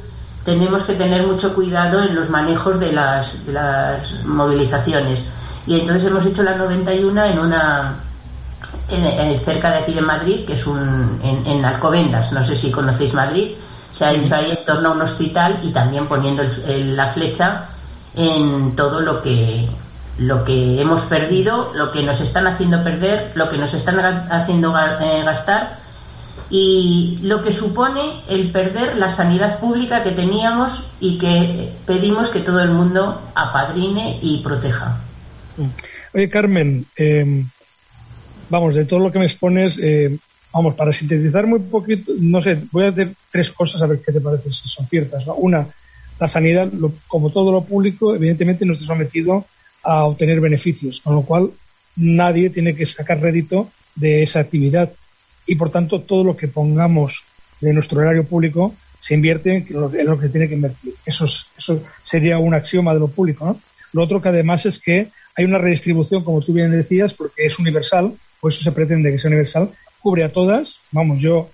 tenemos 0.44 0.84
que 0.84 0.94
tener 0.94 1.26
mucho 1.26 1.54
cuidado 1.54 2.04
en 2.04 2.16
los 2.16 2.30
manejos 2.30 2.80
de 2.80 2.92
las, 2.92 3.36
movilizaciones. 4.26 5.24
Y 5.68 5.80
entonces 5.80 6.06
hemos 6.06 6.26
hecho 6.26 6.44
la 6.44 6.56
91 6.56 7.26
en 7.26 7.40
una 7.40 7.96
en, 8.90 9.40
cerca 9.42 9.72
de 9.72 9.78
aquí 9.80 9.94
de 9.94 10.02
Madrid, 10.02 10.46
que 10.46 10.54
es 10.54 10.66
un 10.66 11.20
en, 11.24 11.64
Alcobendas, 11.64 12.32
no 12.32 12.44
sé 12.44 12.56
si 12.56 12.72
conocéis 12.72 13.14
Madrid, 13.14 13.52
se 13.92 14.06
ha 14.06 14.12
hecho 14.12 14.36
ahí 14.36 14.52
en 14.52 14.66
torno 14.66 14.90
a 14.90 14.92
un 14.94 15.02
hospital 15.02 15.60
y 15.62 15.70
también 15.70 16.08
poniendo 16.08 16.44
la 16.68 17.08
flecha 17.08 17.66
en 18.16 18.76
todo 18.76 19.02
lo 19.02 19.22
que 19.22 19.70
lo 20.20 20.44
que 20.44 20.82
hemos 20.82 21.04
perdido, 21.04 21.72
lo 21.74 21.92
que 21.92 22.04
nos 22.04 22.20
están 22.20 22.46
haciendo 22.46 22.84
perder, 22.84 23.32
lo 23.36 23.50
que 23.50 23.58
nos 23.58 23.74
están 23.74 24.00
haciendo 24.00 24.76
eh, 24.78 25.24
gastar 25.24 25.78
y 26.50 27.20
lo 27.22 27.42
que 27.42 27.52
supone 27.52 28.02
el 28.28 28.52
perder 28.52 28.98
la 28.98 29.10
sanidad 29.10 29.60
pública 29.60 30.04
que 30.04 30.12
teníamos 30.12 30.84
y 31.00 31.18
que 31.18 31.70
pedimos 31.86 32.30
que 32.30 32.42
todo 32.42 32.62
el 32.62 32.72
mundo 32.72 33.22
apadrine 33.34 34.20
y 34.22 34.40
proteja. 34.44 35.00
Oye, 36.14 36.30
Carmen, 36.30 36.86
em, 36.98 37.48
vamos, 38.50 38.76
de 38.76 38.86
todo 38.86 39.00
lo 39.00 39.12
que 39.12 39.20
me 39.20 39.26
expones, 39.26 39.78
em, 39.82 40.18
vamos, 40.52 40.76
para 40.76 40.92
sintetizar 40.92 41.48
muy 41.48 41.60
poquito, 41.60 42.12
no 42.20 42.42
sé, 42.42 42.62
voy 42.72 42.86
a 42.86 42.90
hacer 42.90 43.14
tres 43.32 43.52
cosas 43.52 43.82
a 43.82 43.86
ver 43.86 44.02
qué 44.06 44.12
te 44.12 44.20
parece 44.20 44.52
si 44.52 44.68
son 44.68 44.86
ciertas. 44.88 45.24
Una, 45.38 45.66
la 46.20 46.28
sanidad, 46.28 46.70
como 47.08 47.30
todo 47.30 47.52
lo 47.52 47.64
público, 47.64 48.16
evidentemente 48.16 48.66
no 48.66 48.74
está 48.74 48.86
sometido 48.86 49.46
a 49.84 50.06
obtener 50.06 50.40
beneficios, 50.40 51.02
con 51.02 51.16
lo 51.16 51.22
cual 51.22 51.52
nadie 51.96 52.50
tiene 52.50 52.76
que 52.76 52.86
sacar 52.86 53.22
rédito 53.22 53.70
de 53.96 54.24
esa 54.24 54.40
actividad 54.40 54.92
y 55.46 55.56
por 55.56 55.72
tanto 55.72 56.02
todo 56.02 56.24
lo 56.24 56.38
que 56.38 56.48
pongamos 56.48 57.24
de 57.60 57.74
nuestro 57.74 58.00
horario 58.00 58.24
público 58.24 58.76
se 59.00 59.14
invierte 59.14 59.56
en 59.56 59.68
lo, 60.06 60.20
que 60.20 60.30
tiene 60.30 60.48
que 60.48 60.56
invertir. 60.56 60.94
Eso, 61.06 61.26
eso 61.58 61.84
sería 62.04 62.38
un 62.38 62.54
axioma 62.54 62.94
de 62.94 63.00
lo 63.00 63.08
público. 63.08 63.60
Lo 63.94 64.04
otro 64.04 64.22
que 64.22 64.30
además 64.30 64.66
es 64.66 64.80
que 64.80 65.08
hay 65.36 65.46
una 65.46 65.58
redistribución, 65.58 66.24
como 66.24 66.42
tú 66.42 66.54
bien 66.54 66.72
decías, 66.72 67.14
porque 67.14 67.46
es 67.46 67.58
universal, 67.60 68.14
o 68.42 68.50
eso 68.50 68.62
se 68.62 68.72
pretende 68.72 69.12
que 69.12 69.20
sea 69.20 69.30
universal, 69.30 69.72
cubre 70.02 70.24
a 70.24 70.32
todas. 70.32 70.82
Vamos, 70.92 71.22
yo 71.22 71.50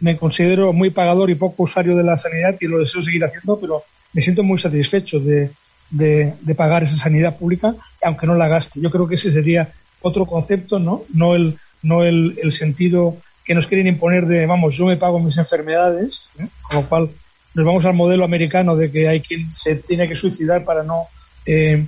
me 0.00 0.16
considero 0.16 0.72
muy 0.72 0.90
pagador 0.90 1.30
y 1.30 1.34
poco 1.34 1.62
usuario 1.62 1.96
de 1.96 2.02
la 2.02 2.16
sanidad 2.16 2.56
y 2.60 2.66
lo 2.66 2.78
deseo 2.78 3.02
seguir 3.02 3.24
haciendo, 3.24 3.58
pero 3.58 3.84
me 4.12 4.20
siento 4.20 4.42
muy 4.42 4.58
satisfecho 4.58 5.18
de, 5.18 5.50
de, 5.92 6.34
de 6.40 6.54
pagar 6.54 6.82
esa 6.82 6.96
sanidad 6.96 7.38
pública, 7.38 7.74
aunque 8.02 8.26
no 8.26 8.34
la 8.34 8.48
gaste. 8.48 8.80
Yo 8.80 8.90
creo 8.90 9.06
que 9.06 9.14
ese 9.14 9.30
sería 9.30 9.72
otro 10.00 10.26
concepto, 10.26 10.80
¿no? 10.80 11.04
No 11.14 11.36
el 11.36 11.56
no 11.82 12.04
el, 12.04 12.38
el 12.42 12.52
sentido 12.52 13.16
que 13.44 13.54
nos 13.54 13.66
quieren 13.66 13.86
imponer 13.86 14.26
de, 14.26 14.46
vamos, 14.46 14.76
yo 14.76 14.86
me 14.86 14.96
pago 14.96 15.18
mis 15.18 15.36
enfermedades, 15.36 16.28
¿eh? 16.38 16.46
con 16.62 16.82
lo 16.82 16.88
cual 16.88 17.10
nos 17.54 17.66
vamos 17.66 17.84
al 17.84 17.94
modelo 17.94 18.24
americano 18.24 18.76
de 18.76 18.90
que 18.90 19.08
hay 19.08 19.20
quien 19.20 19.52
se 19.54 19.76
tiene 19.76 20.08
que 20.08 20.14
suicidar 20.14 20.64
para 20.64 20.82
no 20.84 21.08
eh, 21.44 21.84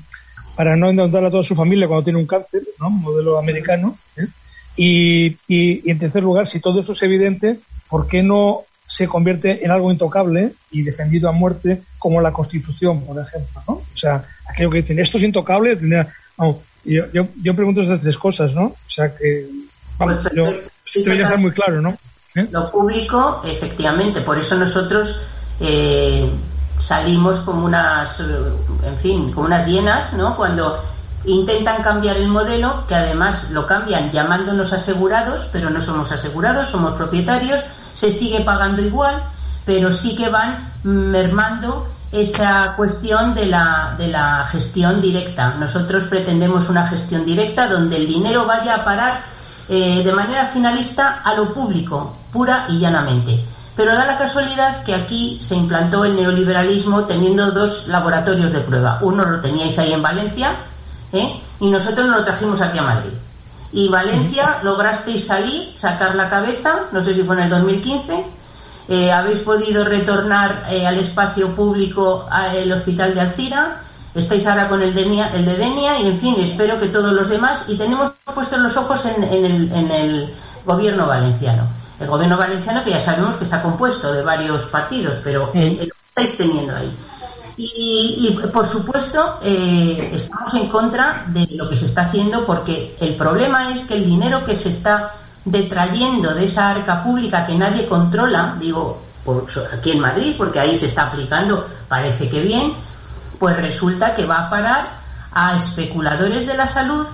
para 0.57 0.77
no 0.77 0.91
endeudarle 0.91 1.29
a 1.29 1.31
toda 1.31 1.43
su 1.43 1.55
familia 1.55 1.89
cuando 1.89 2.05
tiene 2.05 2.19
un 2.19 2.27
cáncer, 2.27 2.63
¿no? 2.79 2.91
Modelo 2.91 3.39
americano. 3.39 3.99
¿eh? 4.17 4.27
Y, 4.77 5.27
y, 5.49 5.89
y, 5.89 5.91
en 5.91 5.99
tercer 5.99 6.23
lugar, 6.23 6.47
si 6.47 6.61
todo 6.61 6.81
eso 6.81 6.93
es 6.93 7.03
evidente, 7.03 7.59
¿por 7.89 8.07
qué 8.07 8.23
no 8.23 8.63
se 8.87 9.09
convierte 9.09 9.65
en 9.65 9.71
algo 9.71 9.91
intocable 9.91 10.53
y 10.71 10.83
defendido 10.83 11.29
a 11.29 11.33
muerte 11.33 11.83
como 11.99 12.21
la 12.21 12.33
Constitución, 12.33 13.03
por 13.03 13.19
ejemplo, 13.21 13.63
¿no? 13.67 13.75
O 13.75 13.97
sea, 13.97 14.23
aquello 14.49 14.71
que 14.71 14.83
dicen, 14.83 14.99
esto 14.99 15.19
es 15.19 15.25
intocable, 15.25 15.79
vamos, 16.37 16.57
yo, 16.85 17.05
yo, 17.13 17.29
yo 17.43 17.55
pregunto 17.55 17.81
esas 17.81 18.01
tres 18.01 18.19
cosas, 18.19 18.53
¿no? 18.53 18.65
O 18.65 18.91
sea 18.91 19.15
que, 19.17 19.49
vamos, 19.99 20.19
pues, 20.23 20.35
yo, 20.35 21.15
ya 21.15 21.25
está 21.25 21.37
muy 21.37 21.51
claro, 21.51 21.81
¿no? 21.81 21.97
¿Eh? 22.35 22.47
Lo 22.51 22.71
público, 22.71 23.43
efectivamente, 23.45 24.21
por 24.21 24.39
eso 24.39 24.57
nosotros 24.57 25.21
eh, 25.61 26.29
salimos 26.79 27.41
como 27.41 27.65
unas, 27.65 28.21
en 28.21 28.99
fin, 29.01 29.33
como 29.33 29.47
unas 29.47 29.67
llenas, 29.67 30.13
¿no? 30.13 30.37
Cuando 30.37 30.94
intentan 31.27 31.83
cambiar 31.83 32.17
el 32.17 32.29
modelo, 32.29 32.87
que 32.87 32.95
además 32.95 33.51
lo 33.51 33.67
cambian 33.67 34.11
llamándonos 34.11 34.73
asegurados, 34.73 35.49
pero 35.53 35.71
no 35.71 35.81
somos 35.81 36.13
asegurados, 36.13 36.69
somos 36.69 36.95
propietarios, 36.95 37.61
se 37.93 38.13
sigue 38.13 38.41
pagando 38.41 38.83
igual, 38.83 39.23
pero 39.65 39.91
sí 39.91 40.15
que 40.17 40.29
van 40.29 40.73
mermando 40.83 41.87
esa 42.13 42.75
cuestión 42.77 43.35
de 43.35 43.47
la, 43.47 43.95
de 43.99 44.09
la 44.09 44.47
gestión 44.47 45.01
directa. 45.01 45.55
Nosotros 45.59 46.05
pretendemos 46.05 46.69
una 46.69 46.87
gestión 46.87 47.25
directa 47.25 47.67
donde 47.67 47.97
el 47.97 48.07
dinero 48.07 48.47
vaya 48.47 48.77
a 48.77 48.85
parar 48.85 49.23
eh, 49.69 50.03
de 50.05 50.13
manera 50.13 50.47
finalista 50.47 51.23
a 51.25 51.35
lo 51.35 51.53
público, 51.53 52.17
pura 52.33 52.67
y 52.69 52.79
llanamente. 52.79 53.45
Pero 53.75 53.95
da 53.95 54.05
la 54.05 54.19
casualidad 54.19 54.85
que 54.85 54.95
aquí 54.95 55.39
se 55.41 55.57
implantó 55.57 56.05
el 56.05 56.15
neoliberalismo 56.15 57.07
teniendo 57.07 57.51
dos 57.51 57.89
laboratorios 57.89 58.53
de 58.53 58.61
prueba. 58.61 58.99
Uno 59.03 59.25
lo 59.25 59.41
teníais 59.41 59.77
ahí 59.79 59.93
en 59.93 60.03
Valencia 60.03 60.55
¿eh? 61.15 61.41
y 61.61 61.69
nosotros 61.69 62.07
nos 62.07 62.19
lo 62.19 62.25
trajimos 62.25 62.61
aquí 62.61 62.79
a 62.79 62.83
Madrid. 62.83 63.13
Y 63.73 63.89
Valencia 63.89 64.59
lograsteis 64.63 65.27
salir, 65.27 65.73
sacar 65.77 66.15
la 66.15 66.29
cabeza, 66.29 66.83
no 66.93 67.03
sé 67.03 67.15
si 67.15 67.23
fue 67.23 67.37
en 67.37 67.43
el 67.43 67.51
2015, 67.51 68.25
eh, 68.89 69.11
habéis 69.11 69.39
podido 69.41 69.85
retornar 69.85 70.65
eh, 70.69 70.87
al 70.87 70.99
espacio 70.99 71.55
público 71.57 72.27
al 72.31 72.71
hospital 72.71 73.15
de 73.15 73.21
Alcira, 73.23 73.81
estáis 74.15 74.47
ahora 74.47 74.69
con 74.69 74.83
el, 74.83 74.95
Denia, 74.95 75.31
el 75.35 75.47
de 75.47 75.57
Denia 75.57 75.99
y 76.01 76.09
en 76.09 76.19
fin, 76.19 76.37
espero 76.39 76.79
que 76.79 76.89
todos 76.89 77.13
los 77.13 77.29
demás, 77.29 77.65
y 77.67 77.77
tenemos 77.77 78.13
puestos 78.35 78.59
los 78.59 78.77
ojos 78.77 79.05
en, 79.07 79.25
en, 79.25 79.45
el, 79.45 79.73
en 79.73 79.91
el 79.91 80.35
gobierno 80.67 81.07
valenciano 81.07 81.67
el 82.01 82.09
gobierno 82.09 82.37
valenciano 82.37 82.83
que 82.83 82.91
ya 82.91 83.01
sabemos 83.01 83.37
que 83.37 83.45
está 83.45 83.63
compuesto 83.63 84.13
de 84.13 84.23
varios 84.23 84.65
partidos, 84.65 85.19
pero 85.23 85.51
el, 85.55 85.79
que 85.79 85.91
estáis 86.07 86.37
teniendo 86.37 86.75
ahí. 86.75 86.91
Y, 87.57 88.37
por 88.53 88.67
supuesto 88.67 89.39
eh, 89.43 90.11
estamos 90.13 90.53
en 90.55 90.69
contra 90.69 91.25
de 91.29 91.47
lo 91.53 91.69
que 91.69 91.77
se 91.77 91.85
está 91.85 92.03
haciendo 92.03 92.45
porque 92.45 92.97
el 93.01 93.15
problema 93.15 93.71
es 93.71 93.85
que 93.85 93.95
el 93.95 94.05
dinero 94.05 94.45
que 94.45 94.57
se 94.57 94.71
está 94.71 95.13
detrayendo 95.45 96.35
de 96.35 96.45
esa 96.45 96.71
arca 96.71 97.05
pública 97.05 97.47
que 97.47 97.55
nadie 97.55 97.87
controla, 97.87 98.57
digo 98.59 99.03
aquí 99.73 99.93
en 99.93 100.01
Madrid, 100.01 100.35
porque 100.37 100.59
ahí 100.59 100.77
se 100.77 100.87
está 100.87 101.05
aplicando, 101.05 101.67
parece 101.89 102.29
que 102.29 102.41
bien, 102.41 102.73
pues 103.39 103.57
resulta 103.57 104.15
que 104.15 104.27
va 104.27 104.41
a 104.41 104.51
parar 104.51 104.89
a 105.33 105.57
especuladores 105.57 106.47
de 106.47 106.57
la 106.57 106.67
salud 106.67 107.07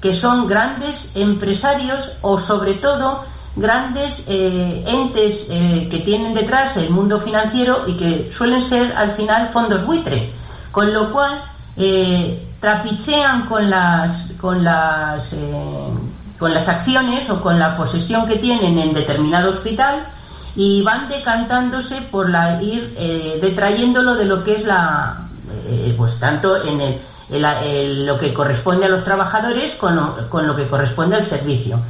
que 0.00 0.14
son 0.14 0.46
grandes 0.46 1.12
empresarios 1.16 2.10
o 2.22 2.38
sobre 2.38 2.74
todo 2.74 3.24
grandes 3.56 4.24
eh, 4.28 4.84
entes 4.86 5.46
eh, 5.50 5.88
que 5.90 5.98
tienen 6.00 6.34
detrás 6.34 6.76
el 6.76 6.90
mundo 6.90 7.18
financiero 7.18 7.84
y 7.86 7.94
que 7.94 8.30
suelen 8.30 8.62
ser 8.62 8.92
al 8.96 9.12
final 9.12 9.50
fondos 9.52 9.84
buitre, 9.84 10.30
con 10.70 10.92
lo 10.92 11.12
cual 11.12 11.42
eh, 11.76 12.46
trapichean 12.60 13.46
con 13.46 13.68
las 13.68 14.32
con 14.40 14.64
las 14.64 15.34
con 16.38 16.54
las 16.54 16.68
acciones 16.68 17.28
o 17.30 17.40
con 17.40 17.58
la 17.58 17.76
posesión 17.76 18.26
que 18.26 18.36
tienen 18.36 18.78
en 18.78 18.94
determinado 18.94 19.50
hospital 19.50 20.06
y 20.54 20.82
van 20.82 21.08
decantándose 21.08 22.00
por 22.00 22.30
la 22.30 22.62
ir 22.62 22.94
detrayéndolo 23.40 24.14
de 24.16 24.24
lo 24.24 24.44
que 24.44 24.54
es 24.54 24.64
la 24.64 25.28
pues 25.96 26.18
tanto 26.18 26.64
en 26.64 26.80
el, 26.80 28.06
lo 28.06 28.18
que 28.18 28.32
corresponde 28.32 28.86
a 28.86 28.88
los 28.88 29.04
trabajadores 29.04 29.74
con, 29.74 30.28
con 30.28 30.46
lo 30.46 30.56
que 30.56 30.66
corresponde 30.66 31.16
al 31.16 31.24
servicio. 31.24 31.80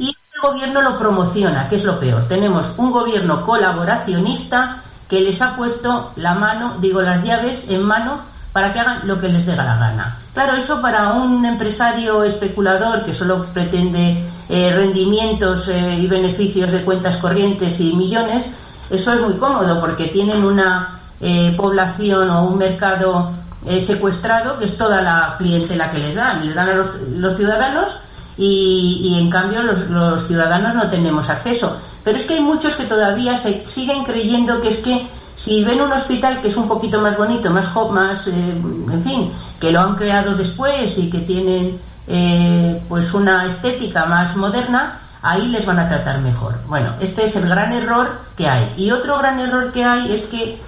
Y 0.00 0.15
el 0.36 0.42
gobierno 0.42 0.82
lo 0.82 0.98
promociona, 0.98 1.68
que 1.68 1.76
es 1.76 1.84
lo 1.84 1.98
peor. 1.98 2.28
Tenemos 2.28 2.72
un 2.76 2.90
gobierno 2.90 3.44
colaboracionista 3.46 4.82
que 5.08 5.20
les 5.20 5.40
ha 5.40 5.56
puesto 5.56 6.12
la 6.16 6.34
mano, 6.34 6.76
digo 6.78 7.00
las 7.00 7.22
llaves 7.22 7.66
en 7.70 7.82
mano 7.82 8.20
para 8.52 8.72
que 8.72 8.80
hagan 8.80 9.06
lo 9.06 9.18
que 9.18 9.28
les 9.28 9.46
dé 9.46 9.56
la 9.56 9.64
gana. 9.64 10.18
Claro, 10.34 10.54
eso 10.54 10.82
para 10.82 11.14
un 11.14 11.44
empresario 11.46 12.22
especulador 12.22 13.04
que 13.04 13.14
solo 13.14 13.46
pretende 13.46 14.24
eh, 14.48 14.72
rendimientos 14.74 15.68
eh, 15.68 15.96
y 15.98 16.06
beneficios 16.06 16.70
de 16.70 16.82
cuentas 16.82 17.16
corrientes 17.16 17.80
y 17.80 17.94
millones, 17.94 18.48
eso 18.90 19.12
es 19.12 19.20
muy 19.20 19.34
cómodo 19.34 19.80
porque 19.80 20.08
tienen 20.08 20.44
una 20.44 21.00
eh, 21.20 21.54
población 21.56 22.30
o 22.30 22.44
un 22.46 22.58
mercado 22.58 23.32
secuestrado 23.80 24.60
que 24.60 24.66
es 24.66 24.78
toda 24.78 25.02
la 25.02 25.34
clientela 25.38 25.90
que 25.90 25.98
les 25.98 26.14
dan. 26.14 26.46
Les 26.46 26.54
dan 26.54 26.68
a 26.68 26.74
los 26.74 27.36
ciudadanos 27.36 27.96
y, 28.38 29.16
en 29.18 29.30
cambio 29.30 29.62
los, 29.62 30.26
ciudadanos 30.26 30.74
no 30.74 30.88
tenemos 30.88 31.28
acceso. 31.28 31.76
Pero 32.04 32.18
es 32.18 32.24
que 32.24 32.34
hay 32.34 32.40
muchos 32.40 32.74
que 32.74 32.84
todavía 32.84 33.36
se 33.36 33.66
siguen 33.66 34.04
creyendo 34.04 34.60
que 34.60 34.68
es 34.68 34.78
que 34.78 35.06
si 35.34 35.64
ven 35.64 35.80
un 35.80 35.92
hospital 35.92 36.40
que 36.40 36.48
es 36.48 36.56
un 36.56 36.68
poquito 36.68 37.00
más 37.00 37.16
bonito, 37.16 37.50
más, 37.50 37.68
más 37.90 38.26
eh, 38.28 38.32
en 38.32 39.04
fin, 39.04 39.32
que 39.60 39.70
lo 39.70 39.80
han 39.80 39.94
creado 39.94 40.34
después 40.34 40.96
y 40.98 41.10
que 41.10 41.20
tienen 41.20 41.78
eh, 42.06 42.82
pues 42.88 43.12
una 43.12 43.44
estética 43.44 44.06
más 44.06 44.36
moderna, 44.36 45.00
ahí 45.22 45.48
les 45.48 45.66
van 45.66 45.78
a 45.78 45.88
tratar 45.88 46.20
mejor. 46.20 46.54
Bueno, 46.68 46.94
este 47.00 47.24
es 47.24 47.36
el 47.36 47.48
gran 47.48 47.72
error 47.72 48.20
que 48.36 48.48
hay. 48.48 48.72
Y 48.76 48.90
otro 48.92 49.18
gran 49.18 49.40
error 49.40 49.72
que 49.72 49.84
hay 49.84 50.12
es 50.12 50.24
que 50.24 50.58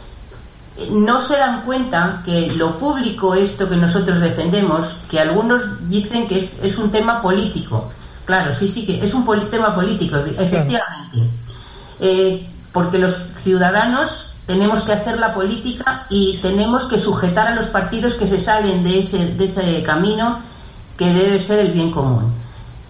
no 0.91 1.21
se 1.21 1.37
dan 1.37 1.63
cuenta 1.63 2.23
que 2.25 2.53
lo 2.53 2.79
público, 2.79 3.35
esto 3.35 3.69
que 3.69 3.77
nosotros 3.77 4.21
defendemos, 4.21 4.97
que 5.11 5.19
algunos 5.19 5.89
dicen 5.89 6.29
que 6.29 6.51
es, 6.63 6.79
un 6.79 6.91
tema 6.91 7.21
político. 7.21 7.91
Claro, 8.25 8.53
sí, 8.53 8.69
sí, 8.69 8.87
que 8.87 9.03
es 9.03 9.13
un 9.15 9.25
tema 9.51 9.75
político, 9.75 10.17
efectivamente. 10.17 11.19
Eh, 11.99 12.47
porque 12.73 12.99
los 12.99 13.17
ciudadanos 13.43 14.27
tenemos 14.47 14.83
que 14.83 14.93
hacer 14.93 15.19
la 15.19 15.35
política 15.35 16.07
y 16.11 16.39
tenemos 16.41 16.85
que 16.85 16.99
sujetar 16.99 17.49
a 17.49 17.55
los 17.55 17.67
partidos 17.67 18.15
que 18.15 18.27
se 18.27 18.39
salen 18.39 18.85
de 18.85 19.01
ese, 19.01 19.35
de 19.35 19.45
ese 19.47 19.83
camino 19.83 20.39
que 20.97 21.13
debe 21.13 21.41
ser 21.41 21.61
el 21.61 21.73
bien 21.73 21.91
común. 21.91 22.33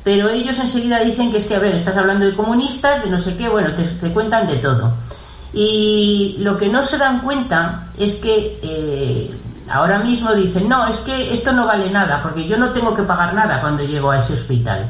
Pero 0.04 0.28
ellos 0.28 0.58
enseguida 0.58 1.00
dicen 1.00 1.30
que 1.30 1.38
es 1.38 1.46
que, 1.46 1.56
a 1.56 1.58
ver, 1.58 1.74
estás 1.74 1.96
hablando 1.96 2.26
de 2.26 2.34
comunistas, 2.34 3.02
de 3.02 3.10
no 3.10 3.18
sé 3.18 3.36
qué, 3.36 3.48
bueno, 3.48 3.70
te 3.74 4.12
cuentan 4.12 4.46
de 4.46 4.56
todo. 4.56 4.92
Y 5.52 6.36
lo 6.40 6.56
que 6.56 6.68
no 6.68 6.82
se 6.82 6.98
dan 6.98 7.20
cuenta 7.20 7.88
es 7.98 8.16
que 8.16 8.58
eh, 8.62 9.34
ahora 9.70 9.98
mismo 9.98 10.34
dicen, 10.34 10.68
no, 10.68 10.86
es 10.86 10.98
que 10.98 11.32
esto 11.32 11.52
no 11.52 11.66
vale 11.66 11.90
nada, 11.90 12.22
porque 12.22 12.46
yo 12.46 12.56
no 12.56 12.70
tengo 12.70 12.94
que 12.94 13.02
pagar 13.02 13.34
nada 13.34 13.60
cuando 13.60 13.82
llego 13.82 14.10
a 14.10 14.18
ese 14.18 14.34
hospital. 14.34 14.88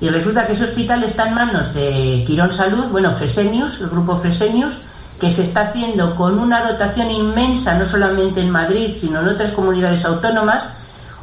Y 0.00 0.08
resulta 0.08 0.46
que 0.46 0.52
ese 0.52 0.64
hospital 0.64 1.02
está 1.04 1.28
en 1.28 1.34
manos 1.34 1.72
de 1.72 2.24
Quirón 2.26 2.52
Salud, 2.52 2.86
bueno, 2.86 3.14
Fresenius, 3.14 3.80
el 3.80 3.88
grupo 3.88 4.16
Fresenius, 4.18 4.76
que 5.18 5.30
se 5.30 5.44
está 5.44 5.62
haciendo 5.62 6.16
con 6.16 6.38
una 6.38 6.60
dotación 6.60 7.10
inmensa, 7.10 7.74
no 7.74 7.86
solamente 7.86 8.40
en 8.40 8.50
Madrid, 8.50 8.96
sino 9.00 9.20
en 9.20 9.28
otras 9.28 9.52
comunidades 9.52 10.04
autónomas, 10.04 10.70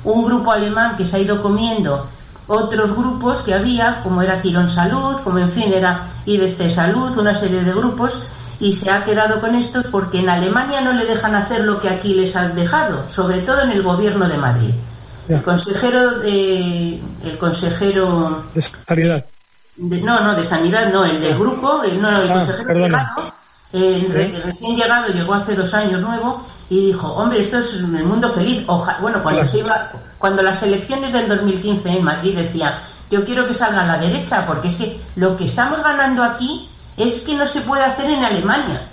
un 0.04 0.26
grupo 0.26 0.52
alemán 0.52 0.96
que 0.96 1.06
se 1.06 1.18
ha 1.18 1.20
ido 1.20 1.42
comiendo 1.42 2.08
otros 2.48 2.96
grupos 2.96 3.42
que 3.42 3.54
había, 3.54 4.02
como 4.02 4.22
era 4.22 4.42
Quirón 4.42 4.68
Salud, 4.68 5.18
como 5.24 5.38
en 5.38 5.52
fin 5.52 5.72
era 5.72 6.08
IDC 6.26 6.70
Salud, 6.70 7.18
una 7.18 7.34
serie 7.34 7.64
de 7.64 7.74
grupos, 7.74 8.20
y 8.62 8.74
se 8.74 8.92
ha 8.92 9.04
quedado 9.04 9.42
con 9.42 9.56
estos 9.56 9.86
porque 9.88 10.20
en 10.20 10.30
Alemania 10.30 10.82
no 10.82 10.94
le 10.94 11.06
dejan 11.06 11.34
hacer 11.34 11.62
lo 11.62 11.82
que 11.82 11.90
aquí 11.90 12.14
les 12.14 12.36
han 12.36 12.56
dejado, 12.56 13.10
sobre 13.10 13.40
todo 13.42 13.64
en 13.64 13.72
el 13.72 13.82
gobierno 13.82 14.30
de 14.30 14.38
Madrid. 14.38 14.74
El 15.28 15.42
consejero 15.42 16.20
de, 16.20 17.02
el 17.24 17.38
consejero 17.40 18.44
de 18.54 18.62
sanidad. 18.88 19.26
no, 19.78 20.20
no, 20.20 20.36
de 20.36 20.46
sanidad 20.46 20.94
no, 20.94 21.06
el 21.06 21.20
del 21.20 21.40
grupo, 21.40 21.82
el, 21.84 22.00
no, 22.00 22.10
el 22.10 22.30
ah, 22.30 22.34
consejero 22.36 22.74
llegado, 22.76 23.34
el, 23.74 24.42
recién 24.44 24.76
llegado 24.76 25.12
llegó 25.12 25.34
hace 25.34 25.56
dos 25.56 25.74
años 25.74 26.02
nuevo 26.02 26.46
y 26.70 26.88
dijo, 26.88 27.08
hombre, 27.14 27.40
esto 27.40 27.58
es 27.58 27.74
el 27.74 27.88
mundo 27.88 28.30
feliz. 28.30 28.64
bueno, 29.02 29.24
cuando 29.24 29.46
se 29.48 29.58
iba, 29.60 29.92
cuando 30.20 30.44
las 30.44 30.62
elecciones 30.62 31.12
del 31.12 31.28
2015 31.28 31.90
en 31.90 32.04
Madrid 32.04 32.38
decía, 32.38 32.80
yo 33.10 33.26
quiero 33.26 33.48
que 33.48 33.56
salga 33.56 33.82
a 33.82 33.88
la 33.88 33.98
derecha, 33.98 34.46
porque 34.46 34.68
es 34.68 34.76
que 34.76 35.02
lo 35.16 35.36
que 35.36 35.46
estamos 35.46 35.84
ganando 35.84 36.22
aquí 36.24 36.70
es 37.04 37.22
que 37.22 37.36
no 37.36 37.46
se 37.46 37.62
puede 37.62 37.84
hacer 37.84 38.10
en 38.10 38.24
Alemania. 38.24 38.88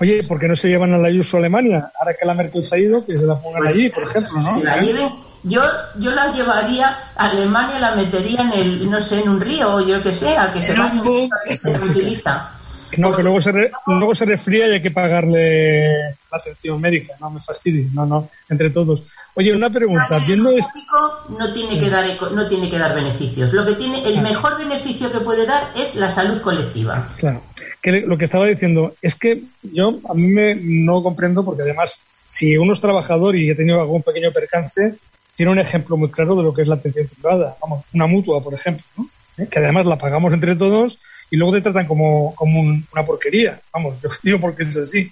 Oye, 0.00 0.22
¿por 0.24 0.38
qué 0.38 0.48
no 0.48 0.56
se 0.56 0.68
llevan 0.68 0.94
a 0.94 0.98
la 0.98 1.08
Ayuso 1.08 1.36
a 1.36 1.40
Alemania? 1.40 1.92
Ahora 1.98 2.14
que 2.18 2.26
la 2.26 2.34
Merkel 2.34 2.64
se 2.64 2.74
ha 2.74 2.78
ido, 2.78 3.04
que 3.04 3.16
se 3.16 3.24
la 3.24 3.38
pongan 3.38 3.66
allí, 3.66 3.90
por 3.90 4.04
ejemplo, 4.04 4.40
¿no? 4.40 4.58
Se 4.58 4.64
la 4.64 4.78
lleven 4.78 5.10
yo 5.42 5.62
yo 5.98 6.14
la 6.14 6.32
llevaría 6.32 6.96
a 7.16 7.26
Alemania 7.26 7.78
la 7.78 7.94
metería 7.94 8.42
en 8.42 8.52
el 8.52 8.90
no 8.90 9.00
sé 9.00 9.20
en 9.20 9.28
un 9.28 9.40
río 9.40 9.74
o 9.74 9.80
yo 9.80 10.02
que 10.02 10.12
sé 10.12 10.36
a 10.36 10.52
que 10.52 10.60
se, 10.60 10.74
se 10.74 11.78
utiliza 11.80 12.50
no, 12.96 13.14
que 13.14 13.22
luego 13.22 13.40
se, 13.40 13.52
luego 13.86 14.14
se 14.14 14.24
resfría 14.24 14.68
y 14.68 14.72
hay 14.72 14.82
que 14.82 14.90
pagarle 14.90 16.16
la 16.30 16.38
atención 16.38 16.80
médica. 16.80 17.14
No 17.20 17.30
me 17.30 17.40
fastidie, 17.40 17.88
no, 17.92 18.06
no, 18.06 18.28
entre 18.48 18.70
todos. 18.70 19.02
Oye, 19.34 19.54
una 19.54 19.70
pregunta. 19.70 20.18
Viendo 20.26 20.50
esto... 20.50 20.72
no 21.28 21.52
tiene 21.52 21.78
que 21.78 21.88
dar 21.88 22.04
no 22.32 22.48
tiene 22.48 22.68
que 22.68 22.78
dar 22.78 22.94
beneficios. 22.94 23.52
Lo 23.52 23.64
que 23.64 23.74
tiene 23.74 24.02
el 24.04 24.20
mejor 24.20 24.58
beneficio 24.58 25.10
que 25.10 25.20
puede 25.20 25.46
dar 25.46 25.68
es 25.76 25.94
la 25.94 26.08
salud 26.08 26.40
colectiva. 26.40 27.08
Claro. 27.16 27.42
Que 27.80 28.00
lo 28.00 28.18
que 28.18 28.24
estaba 28.24 28.46
diciendo 28.46 28.94
es 29.00 29.14
que 29.14 29.42
yo 29.62 30.00
a 30.08 30.14
mí 30.14 30.26
me 30.26 30.54
no 30.56 31.02
comprendo 31.02 31.44
porque 31.44 31.62
además 31.62 31.98
si 32.28 32.56
uno 32.56 32.72
es 32.72 32.80
trabajador 32.80 33.36
y 33.36 33.50
ha 33.50 33.56
tenido 33.56 33.80
algún 33.80 34.02
pequeño 34.02 34.32
percance 34.32 34.94
tiene 35.36 35.52
un 35.52 35.58
ejemplo 35.58 35.96
muy 35.96 36.10
claro 36.10 36.36
de 36.36 36.42
lo 36.42 36.52
que 36.52 36.62
es 36.62 36.68
la 36.68 36.74
atención 36.74 37.06
privada. 37.06 37.56
Vamos, 37.62 37.84
una 37.94 38.06
mutua, 38.06 38.42
por 38.42 38.52
ejemplo, 38.52 38.84
¿no? 38.96 39.08
¿Eh? 39.38 39.48
que 39.48 39.58
además 39.58 39.86
la 39.86 39.96
pagamos 39.96 40.32
entre 40.32 40.56
todos 40.56 40.98
y 41.30 41.36
luego 41.36 41.52
te 41.54 41.60
tratan 41.60 41.86
como, 41.86 42.34
como 42.34 42.60
una 42.60 43.06
porquería. 43.06 43.60
Vamos, 43.72 44.00
yo 44.02 44.10
digo 44.22 44.40
porque 44.40 44.64
es 44.64 44.76
así. 44.76 45.10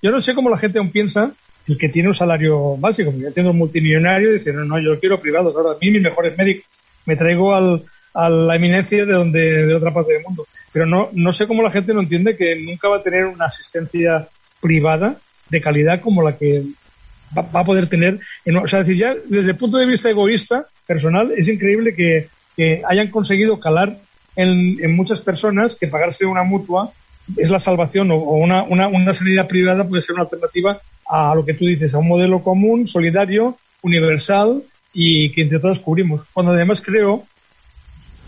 Yo 0.00 0.10
no 0.10 0.20
sé 0.20 0.34
cómo 0.34 0.50
la 0.50 0.58
gente 0.58 0.78
aún 0.78 0.90
piensa 0.90 1.32
el 1.68 1.78
que 1.78 1.88
tiene 1.88 2.08
un 2.08 2.14
salario 2.14 2.76
básico. 2.76 3.12
Yo 3.16 3.28
entiendo 3.28 3.52
un 3.52 3.58
multimillonario 3.58 4.30
y 4.30 4.34
dice, 4.34 4.52
no, 4.52 4.64
no, 4.64 4.78
yo 4.78 4.98
quiero 4.98 5.20
privado. 5.20 5.56
Ahora, 5.56 5.72
a 5.72 5.78
mí 5.80 5.90
mis 5.90 6.02
mejores 6.02 6.36
médicos 6.36 6.64
me 7.04 7.16
traigo 7.16 7.54
al, 7.54 7.82
a 8.14 8.28
la 8.28 8.56
eminencia 8.56 9.04
de 9.04 9.12
donde 9.12 9.66
de 9.66 9.74
otra 9.74 9.92
parte 9.92 10.14
del 10.14 10.22
mundo. 10.22 10.46
Pero 10.72 10.86
no, 10.86 11.10
no 11.12 11.32
sé 11.32 11.46
cómo 11.46 11.62
la 11.62 11.70
gente 11.70 11.94
no 11.94 12.00
entiende 12.00 12.36
que 12.36 12.56
nunca 12.56 12.88
va 12.88 12.96
a 12.96 13.02
tener 13.02 13.26
una 13.26 13.46
asistencia 13.46 14.28
privada 14.60 15.16
de 15.48 15.60
calidad 15.60 16.00
como 16.00 16.22
la 16.22 16.36
que 16.36 16.62
va, 17.36 17.60
a 17.60 17.64
poder 17.64 17.88
tener. 17.88 18.20
En, 18.44 18.56
o 18.56 18.66
sea, 18.66 18.80
decir, 18.80 18.96
ya 18.96 19.14
desde 19.26 19.50
el 19.50 19.56
punto 19.56 19.76
de 19.76 19.86
vista 19.86 20.10
egoísta, 20.10 20.66
personal, 20.86 21.32
es 21.36 21.48
increíble 21.48 21.94
que, 21.94 22.28
que 22.56 22.82
hayan 22.86 23.10
conseguido 23.10 23.60
calar 23.60 23.98
en, 24.36 24.94
muchas 24.94 25.22
personas 25.22 25.76
que 25.76 25.88
pagarse 25.88 26.24
una 26.24 26.42
mutua 26.42 26.92
es 27.36 27.50
la 27.50 27.58
salvación 27.58 28.10
o, 28.10 28.16
una, 28.16 28.62
una, 28.62 28.88
una 28.88 29.14
sanidad 29.14 29.46
privada 29.46 29.84
puede 29.84 30.02
ser 30.02 30.14
una 30.14 30.24
alternativa 30.24 30.80
a 31.06 31.34
lo 31.34 31.44
que 31.44 31.54
tú 31.54 31.66
dices, 31.66 31.94
a 31.94 31.98
un 31.98 32.08
modelo 32.08 32.42
común, 32.42 32.86
solidario, 32.86 33.56
universal 33.82 34.62
y 34.92 35.30
que 35.30 35.42
entre 35.42 35.58
todos 35.58 35.80
cubrimos. 35.80 36.24
Cuando 36.32 36.52
además 36.52 36.80
creo, 36.80 37.24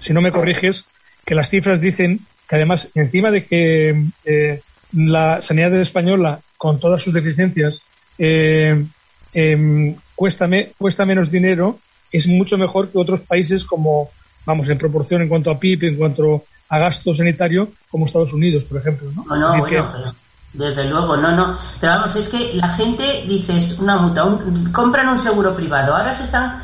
si 0.01 0.13
no 0.13 0.21
me 0.21 0.33
corriges, 0.33 0.85
que 1.25 1.35
las 1.35 1.49
cifras 1.49 1.81
dicen 1.81 2.21
que 2.49 2.57
además 2.57 2.89
encima 2.95 3.31
de 3.31 3.47
que 3.47 4.05
eh, 4.25 4.61
la 4.93 5.41
sanidad 5.41 5.75
española, 5.77 6.41
con 6.57 6.79
todas 6.79 7.01
sus 7.01 7.15
deficiencias, 7.15 7.83
eh, 8.19 8.85
em, 9.33 9.97
cuesta, 10.15 10.49
cuesta 10.79 11.07
menos 11.07 11.31
dinero, 11.31 11.79
es 12.13 12.27
mucho 12.27 12.57
mejor 12.57 12.91
que 12.91 12.99
otros 12.99 13.21
países 13.21 13.65
como 13.65 14.11
vamos, 14.47 14.69
en 14.69 14.79
proporción 14.79 15.23
en 15.23 15.29
cuanto 15.29 15.51
a 15.51 15.59
PIB, 15.59 15.85
en 15.85 15.97
cuanto 15.97 16.45
a 16.69 16.79
gasto 16.79 17.15
sanitario, 17.15 17.69
como 17.91 18.07
Estados 18.07 18.33
Unidos, 18.33 18.65
por 18.65 18.79
ejemplo. 18.79 19.11
No, 19.15 19.37
no, 19.37 19.59
bueno, 19.59 20.15
desde 20.55 20.85
luego, 20.85 21.17
no, 21.17 21.33
no. 21.33 21.59
Pero 21.81 21.93
vamos, 21.95 22.15
es 22.15 22.29
que 22.29 22.55
la 22.55 22.69
gente, 22.69 23.25
dices, 23.27 23.79
una 23.81 23.97
mutua, 23.97 24.39
compran 24.73 25.09
un 25.09 25.19
seguro 25.19 25.55
privado. 25.55 25.95
Ahora 25.95 26.15
se 26.15 26.23
están 26.23 26.63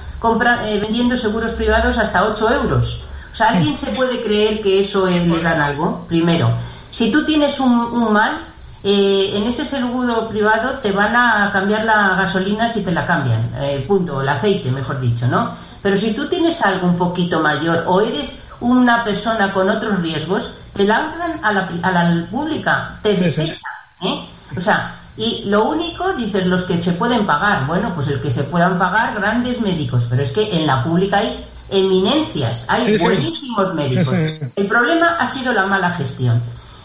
eh, 0.65 0.79
vendiendo 0.81 1.17
seguros 1.17 1.53
privados 1.53 1.99
hasta 1.99 2.25
8 2.25 2.55
euros. 2.63 3.03
O 3.33 3.35
sea, 3.35 3.49
¿alguien 3.49 3.77
se 3.77 3.91
puede 3.93 4.23
creer 4.23 4.61
que 4.61 4.81
eso 4.81 5.07
le 5.07 5.43
dan 5.43 5.61
algo? 5.61 6.05
Primero, 6.09 6.51
si 6.91 7.11
tú 7.11 7.25
tienes 7.25 7.59
un, 7.59 8.13
mal, 8.13 8.39
eh, 8.83 9.33
en 9.35 9.47
ese 9.47 9.65
seguro 9.65 10.29
privado 10.29 10.79
te 10.79 10.93
van 10.93 11.15
a 11.15 11.51
cambiar 11.53 11.85
la 11.85 12.17
gasolina 12.17 12.69
si 12.69 12.83
te 12.83 12.93
la 12.93 13.05
cambian, 13.05 13.51
eh, 13.61 13.85
punto, 13.87 14.23
el 14.23 14.29
aceite, 14.29 14.71
mejor 14.71 15.01
dicho, 15.01 15.27
¿no? 15.27 15.51
Pero 15.83 15.97
si 15.97 16.13
tú 16.13 16.29
tienes 16.29 16.61
algo 16.63 16.87
un 16.87 16.97
poquito 16.97 17.41
mayor 17.41 17.85
o 17.87 18.01
eres 18.01 18.37
una 18.61 19.05
persona 19.05 19.53
con 19.53 19.69
otros 19.69 20.01
riesgos, 20.01 20.51
te 20.75 20.85
lanzan 20.85 21.41
a 21.43 21.53
la, 21.53 21.71
a 21.83 21.93
la 21.93 22.27
pública, 22.31 22.99
te 23.03 23.15
desechan. 23.15 23.73
¿eh? 24.03 24.27
O 24.57 24.61
sea, 24.61 24.97
y 25.17 25.45
lo 25.47 25.65
único, 25.65 26.13
dices, 26.15 26.47
los 26.47 26.63
que 26.63 26.83
se 26.83 26.93
pueden 26.93 27.27
pagar, 27.27 27.67
bueno, 27.67 27.93
pues 27.95 28.09
el 28.09 28.21
que 28.21 28.31
se 28.31 28.45
puedan 28.45 28.79
pagar 28.79 29.15
grandes 29.15 29.61
médicos, 29.61 30.07
pero 30.09 30.23
es 30.23 30.33
que 30.33 30.57
en 30.57 30.67
la 30.67 30.83
pública 30.83 31.19
hay 31.19 31.45
eminencias, 31.71 32.65
hay 32.69 32.97
buenísimos 32.99 33.75
médicos. 33.75 34.17
El 34.57 34.67
problema 34.67 35.17
ha 35.19 35.27
sido 35.27 35.53
la 35.53 35.67
mala 35.67 35.91
gestión. 35.91 36.43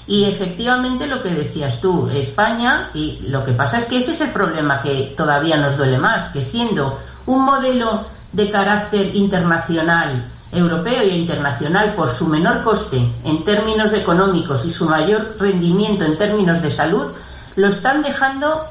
Y 0.07 0.25
efectivamente 0.25 1.07
lo 1.07 1.23
que 1.23 1.29
decías 1.29 1.81
tú, 1.81 2.09
España, 2.09 2.91
y 2.93 3.19
lo 3.27 3.43
que 3.43 3.53
pasa 3.53 3.77
es 3.77 3.85
que 3.85 3.97
ese 3.97 4.11
es 4.11 4.21
el 4.21 4.29
problema 4.29 4.81
que 4.81 5.13
todavía 5.17 5.57
nos 5.57 5.77
duele 5.77 5.97
más, 5.97 6.29
que 6.29 6.43
siendo 6.43 6.99
un 7.25 7.43
modelo 7.43 8.05
de 8.31 8.51
carácter 8.51 9.15
internacional, 9.15 10.29
europeo 10.51 11.01
e 11.01 11.15
internacional, 11.15 11.95
por 11.95 12.09
su 12.09 12.27
menor 12.27 12.61
coste 12.61 13.03
en 13.23 13.43
términos 13.43 13.93
económicos 13.93 14.63
y 14.65 14.71
su 14.71 14.85
mayor 14.85 15.37
rendimiento 15.39 16.05
en 16.05 16.17
términos 16.17 16.61
de 16.61 16.69
salud, 16.69 17.07
lo 17.55 17.67
están 17.67 18.03
dejando, 18.03 18.65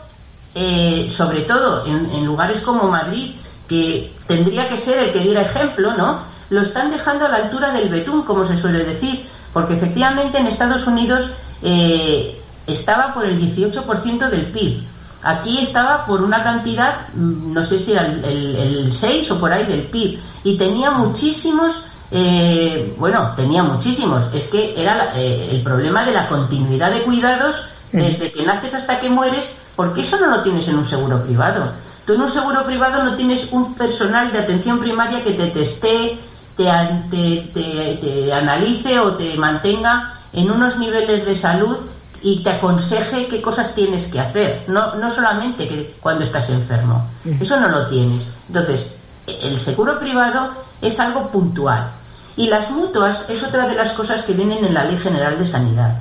eh, 0.55 1.09
sobre 1.11 1.41
todo 1.41 1.85
en, 1.87 2.25
lugares 2.25 2.61
como 2.61 2.89
Madrid, 2.89 3.35
que 3.67 4.15
tendría 4.29 4.69
que 4.69 4.77
ser 4.77 4.99
el 4.99 5.13
que 5.13 5.21
diera 5.21 5.43
ejemplo, 5.43 5.95
¿no? 5.95 6.21
Lo 6.51 6.61
están 6.61 6.91
dejando 6.91 7.25
a 7.25 7.29
la 7.29 7.39
altura 7.39 7.73
del 7.73 7.89
betún, 7.89 8.23
como 8.23 8.45
se 8.45 8.57
suele 8.57 8.85
decir, 8.85 9.27
porque 9.55 9.75
efectivamente 9.75 10.37
en 10.37 10.47
Estados 10.47 10.87
Unidos 10.87 11.31
eh, 11.63 12.39
estaba 12.67 13.15
por 13.15 13.25
el 13.25 13.41
18% 13.41 14.29
del 14.29 14.47
PIB 14.47 14.85
Aquí 15.25 15.59
estaba 15.59 16.05
por 16.05 16.21
una 16.21 16.43
cantidad, 16.43 17.09
mm, 17.15 17.55
no 17.55 17.63
sé 17.63 17.79
si 17.79 17.93
era 17.93 18.03
el, 18.03 18.93
6 18.93 19.31
o 19.31 19.41
por 19.41 19.53
ahí 19.53 19.65
del 19.65 19.85
PIB, 19.85 20.21
y 20.45 20.59
tenía 20.59 20.91
muchísimos, 20.91 21.81
eh, 22.11 22.95
bueno, 22.99 23.33
tenía 23.35 23.63
muchísimos. 23.63 24.29
Es 24.35 24.49
que 24.49 24.75
era 24.77 25.13
eh, 25.17 25.49
el 25.51 25.63
problema 25.63 26.05
de 26.05 26.13
la 26.13 26.29
continuidad 26.29 26.91
de 26.91 27.03
cuidados 27.03 27.63
desde 27.91 28.33
que 28.33 28.43
naces 28.43 28.75
hasta 28.75 29.01
que 29.01 29.09
mueres, 29.09 29.51
porque 29.77 30.03
eso 30.03 30.21
no 30.21 30.27
lo 30.27 30.43
tienes 30.43 30.69
en 30.69 30.77
un 30.77 30.85
seguro 30.85 31.23
privado. 31.23 31.73
Tú 32.05 32.13
en 32.13 32.21
un 32.21 32.31
seguro 32.31 32.67
privado 32.67 33.03
no 33.03 33.17
tienes 33.17 33.49
un 33.51 33.75
personal 33.75 34.31
de 34.31 34.41
atención 34.41 34.79
primaria 34.79 35.25
que 35.25 35.33
te 35.33 35.47
teste, 35.47 36.19
te, 36.57 37.51
te, 37.53 37.99
te 38.01 38.33
analice 38.33 38.99
o 39.01 39.15
te 39.15 39.37
mantenga 39.37 40.21
en 40.33 40.51
unos 40.51 40.79
niveles 40.79 41.25
de 41.25 41.35
salud 41.35 41.77
y 42.23 42.43
te 42.43 42.51
aconseje 42.51 43.29
qué 43.29 43.43
cosas 43.43 43.75
tienes 43.75 44.07
que 44.07 44.19
hacer, 44.19 44.65
no, 44.67 44.95
no 44.95 45.11
solamente 45.11 45.69
que 45.69 45.95
cuando 46.01 46.25
estás 46.25 46.49
enfermo. 46.49 47.07
Eso 47.39 47.61
no 47.61 47.69
lo 47.69 47.87
tienes. 47.89 48.27
Entonces, 48.49 48.95
el 49.27 49.59
seguro 49.59 50.01
privado 50.01 50.51
es 50.81 50.99
algo 51.01 51.29
puntual. 51.29 51.91
Y 52.37 52.49
las 52.49 52.71
mutuas 52.71 53.27
es 53.29 53.43
otra 53.43 53.67
de 53.69 53.75
las 53.75 53.93
cosas 53.93 54.23
que 54.23 54.33
vienen 54.33 54.65
en 54.65 54.73
la 54.73 54.85
Ley 54.85 54.99
General 54.99 55.39
de 55.39 55.47
Sanidad. 55.47 55.99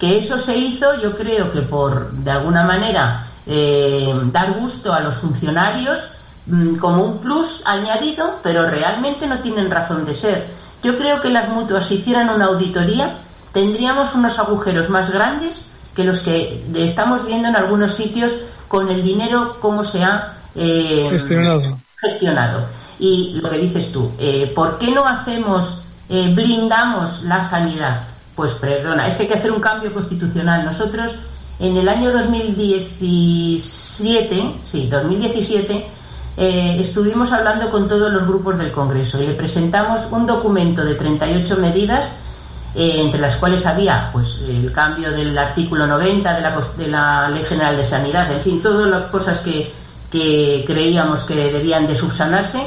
Que 0.00 0.18
eso 0.18 0.38
se 0.38 0.56
hizo, 0.56 0.98
yo 1.00 1.16
creo 1.16 1.52
que 1.52 1.60
por, 1.60 2.10
de 2.10 2.30
alguna 2.30 2.64
manera, 2.64 3.26
eh, 3.46 4.12
dar 4.32 4.54
gusto 4.54 4.94
a 4.94 5.00
los 5.00 5.14
funcionarios 5.16 6.08
como 6.80 7.04
un 7.04 7.18
plus 7.18 7.62
añadido, 7.64 8.38
pero 8.42 8.68
realmente 8.68 9.26
no 9.26 9.40
tienen 9.40 9.70
razón 9.70 10.04
de 10.04 10.14
ser. 10.14 10.46
Yo 10.82 10.98
creo 10.98 11.20
que 11.20 11.30
las 11.30 11.48
mutuas, 11.48 11.86
si 11.86 11.96
hicieran 11.96 12.30
una 12.30 12.46
auditoría, 12.46 13.18
tendríamos 13.52 14.14
unos 14.14 14.38
agujeros 14.38 14.88
más 14.88 15.10
grandes 15.10 15.68
que 15.94 16.04
los 16.04 16.20
que 16.20 16.64
estamos 16.74 17.26
viendo 17.26 17.48
en 17.48 17.56
algunos 17.56 17.94
sitios 17.94 18.36
con 18.68 18.90
el 18.90 19.02
dinero 19.02 19.58
como 19.60 19.82
se 19.82 20.04
ha 20.04 20.34
eh, 20.54 21.08
gestionado. 21.96 22.66
Y 22.98 23.40
lo 23.42 23.50
que 23.50 23.58
dices 23.58 23.92
tú, 23.92 24.12
eh, 24.18 24.52
¿por 24.54 24.78
qué 24.78 24.90
no 24.90 25.06
hacemos, 25.06 25.80
eh, 26.08 26.32
blindamos 26.34 27.24
la 27.24 27.40
sanidad? 27.40 28.02
Pues 28.34 28.52
perdona, 28.52 29.08
es 29.08 29.16
que 29.16 29.22
hay 29.22 29.28
que 29.28 29.34
hacer 29.34 29.50
un 29.50 29.60
cambio 29.60 29.92
constitucional. 29.92 30.64
Nosotros 30.64 31.16
en 31.58 31.76
el 31.76 31.88
año 31.88 32.12
2017, 32.12 34.54
sí, 34.62 34.88
2017, 34.88 35.86
estuvimos 36.36 37.32
hablando 37.32 37.70
con 37.70 37.88
todos 37.88 38.12
los 38.12 38.26
grupos 38.26 38.58
del 38.58 38.70
Congreso 38.70 39.22
y 39.22 39.26
le 39.26 39.34
presentamos 39.34 40.06
un 40.10 40.26
documento 40.26 40.84
de 40.84 40.94
38 40.94 41.56
medidas 41.56 42.10
eh, 42.78 43.00
entre 43.00 43.18
las 43.18 43.36
cuales 43.36 43.64
había 43.64 44.10
pues 44.12 44.38
el 44.46 44.70
cambio 44.70 45.10
del 45.10 45.36
artículo 45.38 45.86
90 45.86 46.34
de 46.34 46.40
la, 46.42 46.60
de 46.76 46.88
la 46.88 47.28
Ley 47.30 47.42
General 47.42 47.74
de 47.74 47.84
Sanidad, 47.84 48.30
en 48.30 48.42
fin, 48.42 48.60
todas 48.60 48.86
las 48.86 49.06
cosas 49.06 49.38
que, 49.38 49.72
que 50.10 50.62
creíamos 50.66 51.24
que 51.24 51.50
debían 51.50 51.86
de 51.86 51.96
subsanarse 51.96 52.60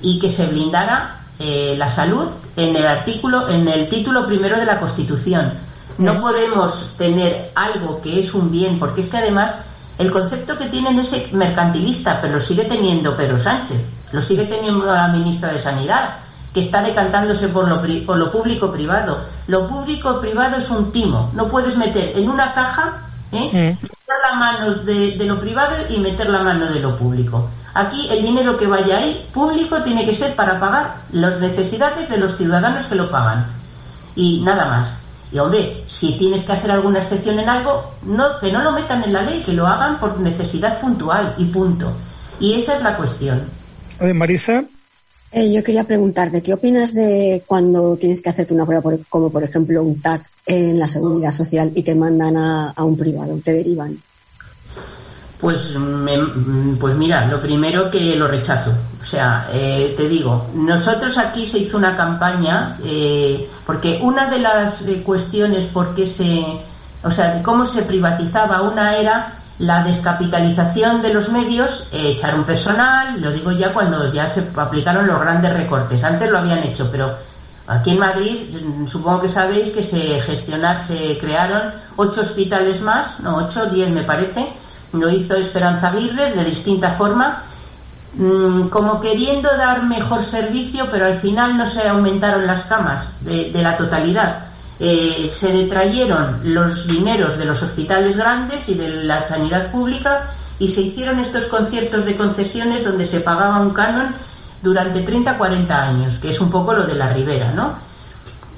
y 0.00 0.18
que 0.18 0.30
se 0.30 0.48
blindara 0.48 1.20
eh, 1.38 1.76
la 1.78 1.88
salud 1.88 2.28
en 2.56 2.74
el 2.74 2.84
artículo, 2.84 3.48
en 3.48 3.68
el 3.68 3.88
título 3.88 4.26
primero 4.26 4.58
de 4.58 4.64
la 4.64 4.80
Constitución. 4.80 5.52
No 5.96 6.20
podemos 6.20 6.96
tener 6.98 7.52
algo 7.54 8.02
que 8.02 8.18
es 8.18 8.34
un 8.34 8.50
bien, 8.50 8.80
porque 8.80 9.02
es 9.02 9.08
que 9.08 9.18
además 9.18 9.58
el 10.02 10.10
concepto 10.10 10.58
que 10.58 10.66
tienen 10.66 10.98
es 10.98 11.32
mercantilista, 11.32 12.20
pero 12.20 12.34
lo 12.34 12.40
sigue 12.40 12.64
teniendo 12.64 13.16
Pedro 13.16 13.38
Sánchez, 13.38 13.80
lo 14.10 14.20
sigue 14.20 14.44
teniendo 14.44 14.84
la 14.84 15.08
ministra 15.08 15.52
de 15.52 15.58
Sanidad, 15.58 16.16
que 16.52 16.60
está 16.60 16.82
decantándose 16.82 17.48
por 17.48 17.68
lo, 17.68 17.80
por 18.04 18.18
lo 18.18 18.30
público-privado. 18.30 19.20
Lo 19.46 19.68
público-privado 19.68 20.58
es 20.58 20.70
un 20.70 20.92
timo. 20.92 21.30
No 21.34 21.48
puedes 21.48 21.76
meter 21.76 22.18
en 22.18 22.28
una 22.28 22.52
caja, 22.52 23.04
¿eh? 23.30 23.48
Mm. 23.52 23.82
meter 23.82 24.16
la 24.30 24.36
mano 24.36 24.74
de, 24.74 25.16
lo 25.24 25.38
privado 25.38 25.76
y 25.88 25.98
meter 25.98 26.28
la 26.28 26.42
mano 26.42 26.66
de 26.66 26.80
lo 26.80 26.96
público. 26.96 27.48
Aquí 27.74 28.08
el 28.10 28.22
dinero 28.22 28.56
que 28.56 28.66
vaya 28.66 28.98
ahí 28.98 29.26
público 29.32 29.82
tiene 29.82 30.04
que 30.04 30.12
ser 30.12 30.34
para 30.34 30.60
pagar 30.60 30.96
las 31.12 31.38
necesidades 31.38 32.10
de 32.10 32.18
los 32.18 32.36
ciudadanos 32.36 32.84
que 32.84 32.96
lo 32.96 33.10
pagan. 33.10 33.46
Y 34.14 34.42
nada 34.42 34.66
más. 34.66 34.96
Y 35.32 35.38
hombre, 35.38 35.82
si 35.86 36.18
tienes 36.18 36.44
que 36.44 36.52
hacer 36.52 36.70
alguna 36.70 36.98
excepción 36.98 37.38
en 37.38 37.48
algo, 37.48 37.92
no, 38.04 38.38
que 38.38 38.52
no 38.52 38.62
lo 38.62 38.72
metan 38.72 39.02
en 39.02 39.12
la 39.12 39.22
ley, 39.22 39.42
que 39.44 39.52
lo 39.52 39.66
hagan 39.66 39.98
por 39.98 40.20
necesidad 40.20 40.78
puntual 40.78 41.34
y 41.38 41.46
punto. 41.46 41.92
Y 42.38 42.54
esa 42.54 42.76
es 42.76 42.82
la 42.82 42.96
cuestión. 42.96 43.42
Marisa. 44.14 44.64
Eh, 45.30 45.50
yo 45.50 45.64
quería 45.64 45.84
preguntarte, 45.84 46.42
¿qué 46.42 46.52
opinas 46.52 46.92
de 46.92 47.42
cuando 47.46 47.96
tienes 47.96 48.20
que 48.20 48.28
hacerte 48.28 48.52
una 48.52 48.66
prueba, 48.66 48.98
como 49.08 49.30
por 49.30 49.42
ejemplo 49.42 49.82
un 49.82 49.98
TAC 49.98 50.30
en 50.44 50.78
la 50.78 50.86
seguridad 50.86 51.32
social 51.32 51.72
y 51.74 51.82
te 51.82 51.94
mandan 51.94 52.36
a, 52.36 52.74
un 52.84 52.98
privado, 52.98 53.40
te 53.42 53.54
derivan? 53.54 53.96
Pues, 55.40 55.70
pues 56.78 56.94
mira, 56.96 57.26
lo 57.26 57.40
primero 57.40 57.90
que 57.90 58.14
lo 58.14 58.28
rechazo. 58.28 58.72
O 59.00 59.04
sea, 59.04 59.48
eh, 59.50 59.94
te 59.96 60.06
digo, 60.06 60.48
nosotros 60.54 61.16
aquí 61.16 61.46
se 61.46 61.58
hizo 61.58 61.78
una 61.78 61.96
campaña, 61.96 62.76
eh, 62.84 63.48
porque 63.66 64.00
una 64.02 64.26
de 64.26 64.38
las 64.38 64.84
cuestiones 65.04 65.64
por 65.64 65.94
qué 65.94 66.06
se, 66.06 66.44
o 67.02 67.10
sea, 67.10 67.34
de 67.34 67.42
cómo 67.42 67.64
se 67.64 67.82
privatizaba, 67.82 68.62
una 68.62 68.96
era 68.96 69.34
la 69.58 69.84
descapitalización 69.84 71.02
de 71.02 71.14
los 71.14 71.28
medios, 71.28 71.86
eh, 71.92 72.14
echar 72.16 72.34
un 72.34 72.44
personal, 72.44 73.20
lo 73.20 73.30
digo 73.30 73.52
ya 73.52 73.72
cuando 73.72 74.12
ya 74.12 74.28
se 74.28 74.48
aplicaron 74.56 75.06
los 75.06 75.20
grandes 75.20 75.52
recortes. 75.52 76.02
Antes 76.02 76.30
lo 76.30 76.38
habían 76.38 76.64
hecho, 76.64 76.88
pero 76.90 77.14
aquí 77.68 77.90
en 77.90 77.98
Madrid 77.98 78.38
mm, 78.52 78.86
supongo 78.88 79.20
que 79.20 79.28
sabéis 79.28 79.70
que 79.70 79.82
se 79.82 80.20
gestionaron, 80.20 80.80
se 80.80 81.16
crearon 81.18 81.72
ocho 81.96 82.22
hospitales 82.22 82.80
más, 82.80 83.20
no 83.20 83.36
ocho, 83.36 83.66
diez 83.66 83.88
me 83.90 84.02
parece, 84.02 84.48
lo 84.92 85.08
hizo 85.08 85.34
Esperanza 85.36 85.88
Aguirre 85.88 86.32
de 86.32 86.44
distinta 86.44 86.92
forma, 86.92 87.44
mm, 88.14 88.68
como 88.68 89.00
queriendo 89.00 89.48
dar 89.56 89.84
mejor 89.84 90.22
servicio, 90.22 90.88
pero 90.90 91.06
al 91.06 91.18
final 91.18 91.56
no 91.56 91.66
se 91.66 91.88
aumentaron 91.88 92.46
las 92.46 92.64
camas 92.64 93.14
de 93.22 93.62
la 93.62 93.76
totalidad 93.76 94.52
eh, 94.84 95.30
se 95.30 95.52
detrayeron 95.52 96.40
los 96.42 96.88
dineros 96.88 97.38
de 97.38 97.44
los 97.44 97.62
hospitales 97.62 98.16
grandes 98.16 98.68
y 98.68 98.74
de 98.74 99.04
la 99.04 99.22
sanidad 99.22 99.70
pública 99.70 100.30
y 100.58 100.70
se 100.70 100.80
hicieron 100.80 101.20
estos 101.20 101.44
conciertos 101.44 102.04
de 102.04 102.16
concesiones 102.16 102.82
donde 102.82 103.06
se 103.06 103.20
pagaba 103.20 103.60
un 103.60 103.70
canon 103.70 104.08
durante 104.60 105.02
30 105.02 105.38
40 105.38 105.82
años, 105.82 106.18
que 106.18 106.30
es 106.30 106.40
un 106.40 106.50
poco 106.50 106.72
lo 106.72 106.82
de 106.82 106.96
la 106.96 107.12
Ribera, 107.12 107.52
¿no? 107.52 107.76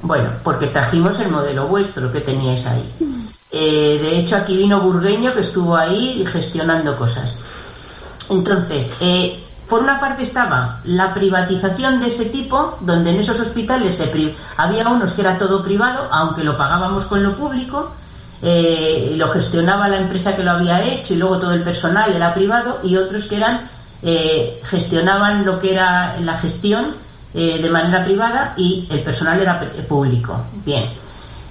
Bueno, 0.00 0.30
porque 0.42 0.68
trajimos 0.68 1.20
el 1.20 1.28
modelo 1.28 1.66
vuestro 1.66 2.10
que 2.10 2.22
teníais 2.22 2.64
ahí. 2.64 2.90
Eh, 3.52 3.98
de 4.00 4.18
hecho, 4.18 4.36
aquí 4.36 4.56
vino 4.56 4.80
Burgueño 4.80 5.34
que 5.34 5.40
estuvo 5.40 5.76
ahí 5.76 6.24
gestionando 6.26 6.96
cosas. 6.96 7.36
Entonces, 8.30 8.94
eh, 9.00 9.40
por 9.68 9.82
una 9.82 10.00
parte 10.00 10.22
estaba 10.22 10.80
la 10.84 11.14
privatización 11.14 12.00
de 12.00 12.08
ese 12.08 12.26
tipo, 12.26 12.76
donde 12.80 13.10
en 13.10 13.20
esos 13.20 13.40
hospitales 13.40 13.96
se 13.96 14.34
había 14.56 14.88
unos 14.88 15.12
que 15.12 15.22
era 15.22 15.38
todo 15.38 15.62
privado, 15.62 16.08
aunque 16.10 16.44
lo 16.44 16.56
pagábamos 16.56 17.06
con 17.06 17.22
lo 17.22 17.36
público, 17.36 17.90
eh, 18.42 19.14
lo 19.16 19.28
gestionaba 19.28 19.88
la 19.88 19.96
empresa 19.96 20.36
que 20.36 20.42
lo 20.42 20.50
había 20.50 20.82
hecho 20.82 21.14
y 21.14 21.16
luego 21.16 21.38
todo 21.38 21.52
el 21.52 21.62
personal 21.62 22.12
era 22.12 22.34
privado, 22.34 22.80
y 22.82 22.96
otros 22.96 23.24
que 23.24 23.36
eran 23.36 23.70
eh, 24.02 24.60
gestionaban 24.64 25.46
lo 25.46 25.58
que 25.58 25.72
era 25.72 26.16
la 26.20 26.36
gestión 26.38 27.02
de 27.32 27.68
manera 27.68 28.04
privada 28.04 28.54
y 28.56 28.86
el 28.90 29.00
personal 29.00 29.40
era 29.40 29.58
público. 29.88 30.40
Bien, 30.64 30.88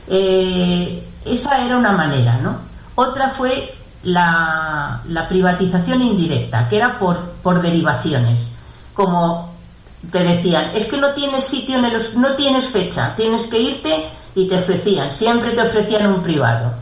esa 0.07 1.65
era 1.65 1.75
una 1.75 1.91
manera, 1.91 2.37
¿no? 2.37 2.55
Otra 2.95 3.31
fue 3.31 3.75
la, 4.03 5.01
privatización 5.29 6.01
indirecta, 6.01 6.67
que 6.67 6.77
era 6.77 6.99
por, 6.99 7.17
por 7.41 7.61
derivaciones, 7.61 8.49
como 8.93 9.53
te 10.11 10.23
decían, 10.23 10.71
es 10.75 10.87
que 10.87 10.97
no 10.97 11.09
tienes 11.09 11.45
sitio 11.45 11.77
en 11.77 11.85
el, 11.85 12.01
no 12.15 12.33
tienes 12.35 12.67
fecha, 12.67 13.15
tienes 13.15 13.47
que 13.47 13.59
irte 13.59 14.09
y 14.35 14.47
te 14.47 14.59
ofrecían, 14.59 15.11
siempre 15.11 15.51
te 15.51 15.61
ofrecían 15.61 16.07
un 16.07 16.21
privado. 16.21 16.73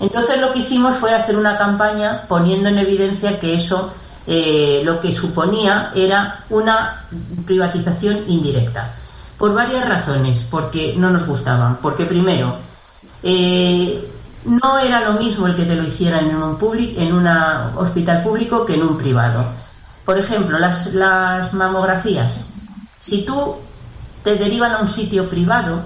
Entonces 0.00 0.40
lo 0.40 0.52
que 0.52 0.60
hicimos 0.60 0.96
fue 0.96 1.14
hacer 1.14 1.36
una 1.36 1.56
campaña 1.56 2.24
poniendo 2.28 2.68
en 2.68 2.78
evidencia 2.78 3.38
que 3.40 3.54
eso 3.54 3.92
eh, 4.26 4.82
lo 4.84 5.00
que 5.00 5.12
suponía 5.12 5.92
era 5.94 6.44
una 6.50 7.04
privatización 7.46 8.24
indirecta. 8.28 8.94
Por 9.38 9.54
varias 9.54 9.88
razones, 9.88 10.46
porque 10.48 10.94
no 10.96 11.10
nos 11.10 11.26
gustaban. 11.26 11.78
Porque 11.82 12.04
primero, 12.04 12.56
eh, 13.22 14.11
no 14.44 14.78
era 14.78 15.00
lo 15.00 15.20
mismo 15.20 15.46
el 15.46 15.56
que 15.56 15.64
te 15.64 15.76
lo 15.76 15.82
hicieran 15.82 16.30
en 16.30 16.36
un 16.36 16.58
en 16.96 17.12
un 17.12 17.26
hospital 17.76 18.22
público 18.22 18.66
que 18.66 18.74
en 18.74 18.82
un 18.82 18.98
privado. 18.98 19.44
Por 20.04 20.18
ejemplo, 20.18 20.58
las, 20.58 20.94
las 20.94 21.54
mamografías. 21.54 22.46
Si 22.98 23.24
tú 23.24 23.56
te 24.24 24.36
derivan 24.36 24.72
a 24.72 24.80
un 24.80 24.88
sitio 24.88 25.28
privado, 25.28 25.82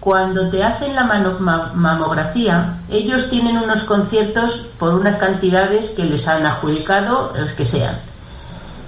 cuando 0.00 0.48
te 0.48 0.64
hacen 0.64 0.94
la 0.94 1.04
mamografía, 1.04 2.78
ellos 2.88 3.28
tienen 3.28 3.58
unos 3.58 3.82
conciertos 3.84 4.54
por 4.78 4.94
unas 4.94 5.16
cantidades 5.16 5.90
que 5.90 6.04
les 6.04 6.26
han 6.26 6.46
adjudicado, 6.46 7.32
los 7.36 7.52
que 7.52 7.66
sean. 7.66 7.98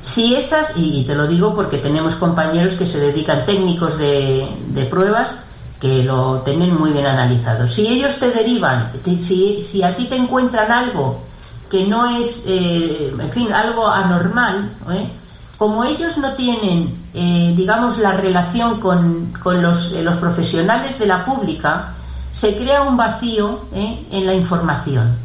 Si 0.00 0.34
esas, 0.34 0.72
y 0.74 1.04
te 1.04 1.14
lo 1.14 1.26
digo 1.26 1.54
porque 1.54 1.78
tenemos 1.78 2.16
compañeros 2.16 2.72
que 2.72 2.86
se 2.86 2.98
dedican 2.98 3.46
técnicos 3.46 3.98
de, 3.98 4.48
de 4.68 4.84
pruebas, 4.86 5.36
que 5.82 6.04
lo 6.04 6.42
tienen 6.42 6.78
muy 6.78 6.92
bien 6.92 7.06
analizado. 7.06 7.66
Si 7.66 7.84
ellos 7.88 8.14
te 8.20 8.30
derivan, 8.30 8.92
si, 9.04 9.64
si 9.64 9.82
a 9.82 9.96
ti 9.96 10.04
te 10.04 10.14
encuentran 10.14 10.70
algo 10.70 11.24
que 11.68 11.84
no 11.88 12.06
es, 12.06 12.44
eh, 12.46 13.12
en 13.18 13.30
fin, 13.32 13.52
algo 13.52 13.88
anormal, 13.88 14.70
¿eh? 14.92 15.08
como 15.58 15.82
ellos 15.82 16.18
no 16.18 16.34
tienen, 16.34 17.04
eh, 17.14 17.52
digamos, 17.56 17.98
la 17.98 18.12
relación 18.12 18.78
con, 18.78 19.32
con 19.42 19.60
los, 19.60 19.90
los, 19.90 20.18
profesionales 20.18 21.00
de 21.00 21.06
la 21.06 21.24
pública, 21.24 21.94
se 22.30 22.56
crea 22.56 22.82
un 22.82 22.96
vacío 22.96 23.62
en 23.72 24.24
la 24.24 24.34
información. 24.34 25.16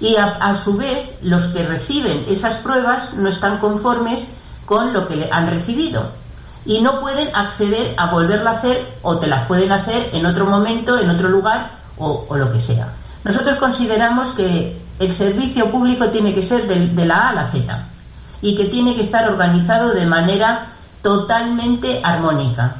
Y 0.00 0.16
a, 0.16 0.38
a, 0.40 0.54
su 0.54 0.78
vez, 0.78 1.10
los 1.20 1.44
que 1.48 1.66
reciben 1.66 2.24
esas 2.26 2.54
pruebas 2.56 3.12
no 3.18 3.28
están 3.28 3.58
conformes 3.58 4.24
con 4.64 4.94
lo 4.94 5.06
que 5.06 5.28
han 5.30 5.46
recibido 5.48 6.19
y 6.64 6.80
no 6.80 7.00
pueden 7.00 7.34
acceder 7.34 7.94
a 7.96 8.10
volverlo 8.10 8.50
a 8.50 8.54
hacer 8.54 8.86
o 9.02 9.18
te 9.18 9.26
las 9.26 9.46
pueden 9.46 9.72
hacer 9.72 10.10
en 10.12 10.26
otro 10.26 10.46
momento, 10.46 10.98
en 10.98 11.08
otro 11.10 11.28
lugar 11.28 11.70
o, 11.96 12.26
lo 12.34 12.52
que 12.52 12.60
sea. 12.60 12.88
Nosotros 13.24 13.56
consideramos 13.56 14.32
que 14.32 14.78
el 14.98 15.12
servicio 15.12 15.70
público 15.70 16.08
tiene 16.08 16.34
que 16.34 16.42
ser 16.42 16.66
de, 16.66 17.04
la 17.04 17.26
A 17.26 17.28
a 17.30 17.34
la 17.34 17.46
Z 17.48 17.86
y 18.42 18.56
que 18.56 18.66
tiene 18.66 18.94
que 18.94 19.02
estar 19.02 19.28
organizado 19.28 19.92
de 19.92 20.06
manera 20.06 20.66
totalmente 21.02 22.00
armónica. 22.02 22.76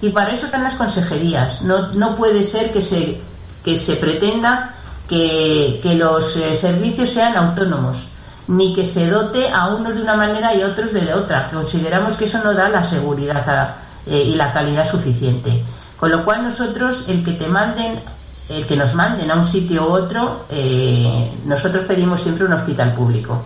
Y 0.00 0.10
para 0.10 0.32
eso 0.32 0.46
están 0.46 0.64
las 0.64 0.74
consejerías. 0.74 1.62
No, 1.62 1.88
no 1.92 2.14
puede 2.14 2.44
ser 2.44 2.72
que 2.72 2.82
se, 2.82 3.20
que 3.64 3.78
se 3.78 3.96
pretenda 3.96 4.74
que, 5.08 5.80
que 5.82 5.94
los 5.94 6.36
eh, 6.36 6.54
servicios 6.54 7.10
sean 7.10 7.36
autónomos 7.36 8.08
ni 8.48 8.74
que 8.74 8.84
se 8.84 9.08
dote 9.08 9.48
a 9.48 9.68
unos 9.68 9.94
de 9.94 10.02
una 10.02 10.16
manera 10.16 10.54
y 10.54 10.62
a 10.62 10.66
otros 10.66 10.92
de 10.92 11.12
otra. 11.12 11.48
Consideramos 11.50 12.16
que 12.16 12.26
eso 12.26 12.42
no 12.42 12.54
da 12.54 12.68
la 12.68 12.84
seguridad 12.84 13.76
eh, 14.06 14.22
y 14.26 14.34
la 14.34 14.52
calidad 14.52 14.88
suficiente. 14.88 15.62
Con 15.96 16.10
lo 16.10 16.24
cual 16.24 16.42
nosotros, 16.42 17.04
el 17.08 17.24
que 17.24 17.32
te 17.32 17.48
manden, 17.48 18.00
el 18.48 18.66
que 18.66 18.76
nos 18.76 18.94
manden 18.94 19.30
a 19.30 19.36
un 19.36 19.44
sitio 19.44 19.88
u 19.88 19.92
otro, 19.92 20.46
eh, 20.50 21.32
nosotros 21.44 21.84
pedimos 21.86 22.20
siempre 22.20 22.44
un 22.44 22.52
hospital 22.52 22.94
público. 22.94 23.42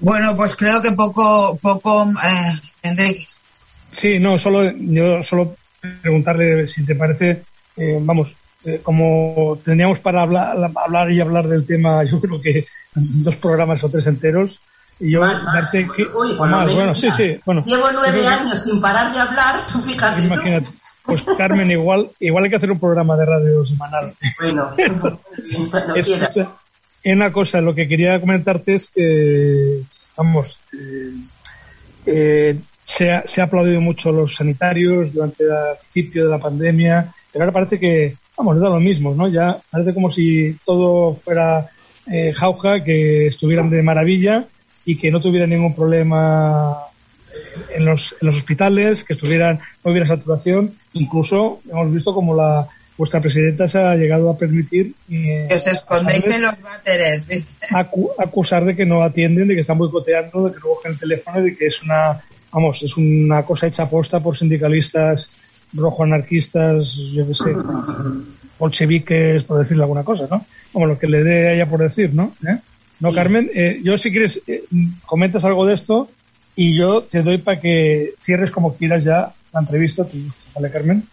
Bueno, 0.00 0.36
pues 0.36 0.54
creo 0.54 0.80
que 0.80 0.92
poco, 0.92 1.58
poco, 1.60 2.08
eh, 2.24 2.52
Enrique. 2.82 3.26
Sí, 3.92 4.18
no, 4.18 4.38
solo 4.38 4.70
yo 4.76 5.24
solo 5.24 5.56
preguntarle 6.02 6.68
si 6.68 6.84
te 6.84 6.94
parece, 6.94 7.42
eh, 7.76 7.98
vamos, 8.00 8.34
eh, 8.68 8.80
como 8.82 9.58
teníamos 9.64 9.98
para 10.00 10.22
hablar, 10.22 10.56
hablar 10.74 11.10
y 11.10 11.20
hablar 11.20 11.48
del 11.48 11.64
tema, 11.64 12.04
yo 12.10 12.20
creo 12.20 12.40
que 12.40 12.66
dos 12.94 13.36
programas 13.36 13.82
o 13.84 13.88
tres 13.88 14.06
enteros. 14.06 14.60
Y 15.00 15.12
yo 15.12 15.22
que. 15.94 16.04
bueno, 16.36 16.94
sí, 16.94 17.10
sí. 17.12 17.38
Bueno, 17.46 17.62
Llevo 17.64 17.90
nueve 17.92 18.26
años 18.26 18.62
sin 18.62 18.80
parar 18.80 19.12
de 19.12 19.20
hablar, 19.20 19.64
tú 19.72 19.80
fíjate. 19.80 20.24
Imagínate. 20.24 20.68
Pues 21.04 21.22
Carmen, 21.38 21.70
igual, 21.70 22.10
igual 22.20 22.44
hay 22.44 22.50
que 22.50 22.56
hacer 22.56 22.70
un 22.70 22.80
programa 22.80 23.16
de 23.16 23.24
radio 23.24 23.64
semanal. 23.64 24.12
Bueno, 24.40 24.74
no 24.76 25.94
es, 25.94 26.10
una 27.04 27.32
cosa, 27.32 27.60
lo 27.60 27.74
que 27.74 27.88
quería 27.88 28.20
comentarte 28.20 28.74
es 28.74 28.88
que, 28.88 29.80
vamos, 30.16 30.58
eh, 30.74 31.14
eh, 32.04 32.58
se, 32.84 33.12
ha, 33.12 33.26
se 33.26 33.40
ha 33.40 33.44
aplaudido 33.44 33.80
mucho 33.80 34.12
los 34.12 34.34
sanitarios 34.34 35.14
durante 35.14 35.44
el 35.44 35.50
principio 35.80 36.24
de 36.24 36.30
la 36.30 36.38
pandemia, 36.38 37.14
pero 37.32 37.44
ahora 37.44 37.52
parece 37.52 37.78
que 37.78 38.16
vamos, 38.38 38.60
da 38.60 38.68
lo 38.68 38.80
mismo, 38.80 39.14
¿no? 39.14 39.28
Ya 39.28 39.60
parece 39.70 39.92
como 39.92 40.10
si 40.10 40.56
todo 40.64 41.14
fuera 41.14 41.68
eh, 42.10 42.32
jauja, 42.32 42.84
que 42.84 43.26
estuvieran 43.26 43.68
de 43.68 43.82
maravilla 43.82 44.46
y 44.84 44.96
que 44.96 45.10
no 45.10 45.20
tuvieran 45.20 45.50
ningún 45.50 45.74
problema 45.74 46.78
en 47.74 47.84
los, 47.84 48.14
en 48.20 48.28
los 48.28 48.36
hospitales, 48.36 49.04
que 49.04 49.12
estuvieran, 49.12 49.60
no 49.84 49.90
hubiera 49.90 50.06
saturación. 50.06 50.74
Incluso 50.94 51.60
hemos 51.68 51.92
visto 51.92 52.14
como 52.14 52.34
la, 52.34 52.68
vuestra 52.96 53.20
presidenta 53.20 53.68
se 53.68 53.78
ha 53.78 53.94
llegado 53.96 54.30
a 54.30 54.38
permitir... 54.38 54.94
Eh, 55.10 55.46
que 55.48 55.54
os 55.56 55.66
escondéis 55.66 56.26
en 56.28 56.42
los 56.42 56.60
váteres, 56.62 57.26
acusar 58.18 58.64
de 58.64 58.76
que 58.76 58.86
no 58.86 59.02
atienden, 59.02 59.48
de 59.48 59.54
que 59.54 59.60
están 59.60 59.78
boicoteando, 59.78 60.48
de 60.48 60.52
que 60.52 60.58
no 60.58 60.74
cogen 60.74 60.92
el 60.92 60.98
teléfono, 60.98 61.42
de 61.42 61.56
que 61.56 61.66
es 61.66 61.82
una, 61.82 62.20
vamos, 62.52 62.82
es 62.82 62.96
una 62.96 63.42
cosa 63.44 63.66
hecha 63.66 63.82
aposta 63.82 64.20
por 64.20 64.36
sindicalistas 64.36 65.30
rojo 65.72 66.04
anarquistas, 66.04 66.94
yo 66.94 67.26
qué 67.26 67.34
sé, 67.34 67.54
bolcheviques, 68.58 69.44
por 69.44 69.58
decirle 69.58 69.82
alguna 69.84 70.04
cosa, 70.04 70.26
¿no? 70.30 70.44
Como 70.72 70.86
lo 70.86 70.98
que 70.98 71.06
le 71.06 71.22
dé 71.22 71.48
a 71.48 71.54
ella 71.54 71.66
por 71.66 71.80
decir, 71.80 72.14
¿no? 72.14 72.34
¿Eh? 72.46 72.58
No, 73.00 73.12
Carmen, 73.12 73.50
eh, 73.54 73.80
yo 73.82 73.96
si 73.96 74.10
quieres, 74.10 74.40
eh, 74.46 74.64
comentas 75.06 75.44
algo 75.44 75.64
de 75.64 75.74
esto 75.74 76.08
y 76.56 76.76
yo 76.76 77.02
te 77.02 77.22
doy 77.22 77.38
para 77.38 77.60
que 77.60 78.14
cierres 78.20 78.50
como 78.50 78.74
quieras 78.74 79.04
ya 79.04 79.32
la 79.52 79.60
entrevista, 79.60 80.04
¿vale, 80.54 80.70
Carmen? 80.70 81.04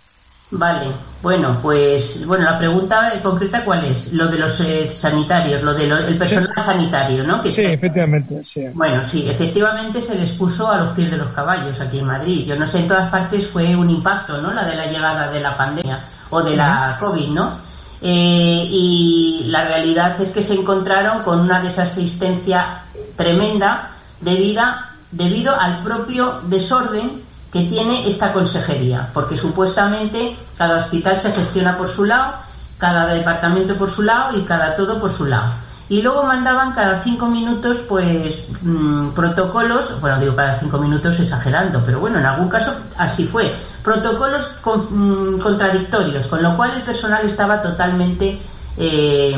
Vale, 0.51 0.91
bueno, 1.23 1.57
pues 1.59 2.23
bueno, 2.25 2.45
la 2.45 2.57
pregunta 2.57 3.11
concreta 3.23 3.65
cuál 3.65 3.83
es, 3.85 4.13
lo 4.13 4.27
de 4.27 4.37
los 4.37 4.59
eh, 4.61 4.91
sanitarios, 4.95 5.63
lo 5.63 5.73
del 5.73 6.17
personal 6.19 6.53
sanitario, 6.55 7.23
¿no? 7.23 7.41
sí, 7.43 7.63
efectivamente, 7.63 8.43
sí. 8.43 8.67
Bueno, 8.73 9.07
sí, 9.07 9.27
efectivamente 9.27 9.99
se 10.01 10.13
les 10.15 10.31
puso 10.31 10.69
a 10.69 10.77
los 10.77 10.89
pies 10.89 11.09
de 11.09 11.17
los 11.17 11.29
caballos 11.29 11.79
aquí 11.81 11.97
en 11.97 12.05
Madrid. 12.05 12.45
Yo 12.45 12.55
no 12.55 12.67
sé, 12.67 12.79
en 12.79 12.87
todas 12.87 13.09
partes 13.09 13.47
fue 13.47 13.75
un 13.75 13.89
impacto, 13.89 14.39
¿no? 14.39 14.53
La 14.53 14.65
de 14.65 14.75
la 14.75 14.85
llegada 14.85 15.31
de 15.31 15.39
la 15.39 15.57
pandemia 15.57 16.05
o 16.29 16.43
de 16.43 16.55
la 16.55 16.97
COVID, 16.99 17.29
¿no? 17.29 17.57
Eh, 18.01 18.67
y 18.69 19.45
la 19.47 19.63
realidad 19.65 20.21
es 20.21 20.29
que 20.29 20.43
se 20.43 20.53
encontraron 20.53 21.23
con 21.23 21.39
una 21.39 21.59
desasistencia 21.59 22.83
tremenda 23.15 23.89
debido 24.21 25.59
al 25.59 25.81
propio 25.83 26.41
desorden 26.47 27.24
que 27.55 27.63
tiene 27.67 28.05
esta 28.05 28.33
consejería, 28.33 29.11
porque 29.13 29.37
supuestamente 29.37 30.35
cada 30.57 30.79
hospital 30.79 31.15
se 31.15 31.31
gestiona 31.31 31.77
por 31.77 31.87
su 31.87 32.03
lado, 32.03 32.33
cada 32.77 33.05
departamento 33.13 33.77
por 33.77 33.89
su 33.89 34.01
lado 34.01 34.37
y 34.37 34.41
cada 34.41 34.75
todo 34.75 34.99
por 34.99 35.09
su 35.09 35.25
lado. 35.25 35.53
Y 35.87 36.01
luego 36.01 36.23
mandaban 36.23 36.73
cada 36.73 37.01
cinco 37.01 37.27
minutos, 37.27 37.77
pues, 37.87 38.43
mm, 38.61 39.11
protocolos, 39.11 40.01
bueno, 40.01 40.19
digo 40.19 40.35
cada 40.35 40.59
cinco 40.59 40.79
minutos 40.79 41.17
exagerando, 41.17 41.81
pero 41.85 42.01
bueno, 42.01 42.19
en 42.19 42.25
algún 42.25 42.49
caso 42.49 42.75
así 42.97 43.25
fue, 43.25 43.55
protocolos 43.81 44.49
mm, 44.89 45.37
contradictorios, 45.37 46.27
con 46.27 46.43
lo 46.43 46.57
cual 46.57 46.71
el 46.71 46.81
personal 46.81 47.25
estaba 47.25 47.61
totalmente 47.61 48.37
eh, 48.75 49.33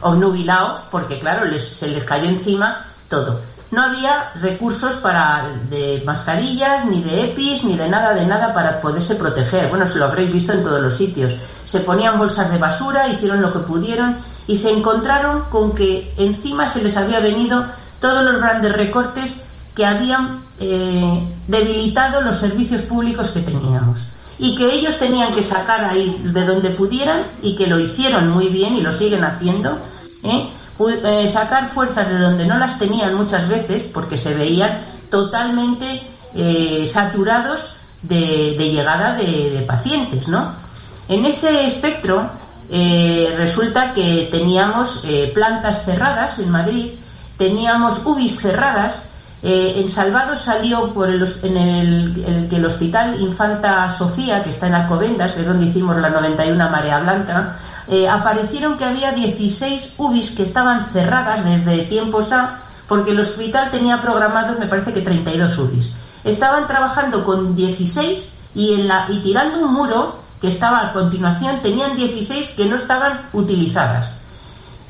obnubilado, 0.00 0.84
porque 0.90 1.18
claro, 1.18 1.42
se 1.58 1.88
les 1.88 2.04
cayó 2.04 2.24
encima 2.24 2.86
todo 3.10 3.49
no 3.70 3.82
había 3.82 4.32
recursos 4.40 4.96
para 4.96 5.46
de 5.68 6.02
mascarillas, 6.04 6.86
ni 6.86 7.02
de 7.02 7.24
EPIs, 7.24 7.64
ni 7.64 7.76
de 7.76 7.88
nada, 7.88 8.14
de 8.14 8.26
nada 8.26 8.52
para 8.52 8.80
poderse 8.80 9.14
proteger. 9.14 9.68
Bueno, 9.68 9.86
se 9.86 9.98
lo 9.98 10.06
habréis 10.06 10.32
visto 10.32 10.52
en 10.52 10.62
todos 10.62 10.80
los 10.80 10.96
sitios. 10.96 11.34
Se 11.64 11.80
ponían 11.80 12.18
bolsas 12.18 12.50
de 12.50 12.58
basura, 12.58 13.08
hicieron 13.08 13.40
lo 13.40 13.52
que 13.52 13.60
pudieron 13.60 14.16
y 14.46 14.56
se 14.56 14.72
encontraron 14.72 15.44
con 15.50 15.74
que 15.74 16.12
encima 16.16 16.66
se 16.66 16.82
les 16.82 16.96
había 16.96 17.20
venido 17.20 17.64
todos 18.00 18.24
los 18.24 18.40
grandes 18.40 18.72
recortes 18.72 19.36
que 19.74 19.86
habían 19.86 20.42
eh, 20.58 21.22
debilitado 21.46 22.20
los 22.22 22.36
servicios 22.36 22.82
públicos 22.82 23.30
que 23.30 23.40
teníamos 23.40 24.00
y 24.38 24.56
que 24.56 24.72
ellos 24.72 24.98
tenían 24.98 25.32
que 25.32 25.42
sacar 25.42 25.84
ahí 25.84 26.20
de 26.24 26.44
donde 26.44 26.70
pudieran 26.70 27.22
y 27.42 27.54
que 27.54 27.66
lo 27.66 27.78
hicieron 27.78 28.30
muy 28.30 28.48
bien 28.48 28.74
y 28.74 28.80
lo 28.80 28.90
siguen 28.90 29.22
haciendo. 29.22 29.78
¿eh? 30.24 30.48
Eh, 30.88 31.28
sacar 31.28 31.68
fuerzas 31.68 32.08
de 32.08 32.16
donde 32.16 32.46
no 32.46 32.56
las 32.56 32.78
tenían 32.78 33.14
muchas 33.14 33.48
veces 33.48 33.82
porque 33.82 34.16
se 34.16 34.32
veían 34.32 34.80
totalmente 35.10 36.00
eh, 36.34 36.88
saturados 36.90 37.72
de, 38.00 38.56
llegada 38.56 39.12
de, 39.12 39.62
pacientes, 39.66 40.26
¿no? 40.26 40.54
En 41.06 41.26
ese 41.26 41.66
espectro 41.66 42.30
eh, 42.70 43.34
resulta 43.36 43.92
que 43.92 44.28
teníamos 44.30 45.02
plantas 45.34 45.84
cerradas 45.84 46.38
en 46.38 46.50
Madrid, 46.50 46.92
teníamos 47.36 48.00
UBIs 48.02 48.40
cerradas, 48.40 49.02
en 49.42 49.88
Salvado 49.88 50.36
salió 50.36 50.92
por 50.92 51.08
el, 51.08 51.24
en 51.42 51.56
el, 51.56 52.48
el, 52.50 52.64
hospital 52.66 53.20
Infanta 53.20 53.90
Sofía, 53.90 54.42
que 54.42 54.50
está 54.50 54.66
en 54.66 54.74
Alcobendas, 54.74 55.36
es 55.36 55.46
donde 55.46 55.66
hicimos 55.66 55.96
la 55.96 56.10
91 56.10 56.68
Marea 56.68 57.00
Blanca, 57.00 57.56
eh, 57.88 58.08
aparecieron 58.08 58.76
que 58.76 58.84
había 58.84 59.12
16 59.12 59.94
UBIs 59.96 60.30
que 60.32 60.42
estaban 60.42 60.86
cerradas 60.92 61.44
desde 61.44 61.86
tiempos 61.86 62.30
A, 62.32 62.60
porque 62.86 63.10
el 63.10 63.20
hospital 63.20 63.70
tenía 63.70 64.00
programados, 64.00 64.58
me 64.58 64.66
parece 64.66 64.92
que 64.92 65.00
32 65.00 65.58
UBIs. 65.58 65.92
Estaban 66.22 66.66
trabajando 66.66 67.24
con 67.24 67.56
16 67.56 68.32
y, 68.54 68.74
en 68.74 68.88
la, 68.88 69.06
y 69.08 69.18
tirando 69.18 69.60
un 69.60 69.72
muro 69.72 70.20
que 70.40 70.48
estaba 70.48 70.86
a 70.86 70.92
continuación, 70.92 71.62
tenían 71.62 71.96
16 71.96 72.50
que 72.50 72.66
no 72.66 72.76
estaban 72.76 73.22
utilizadas. 73.32 74.16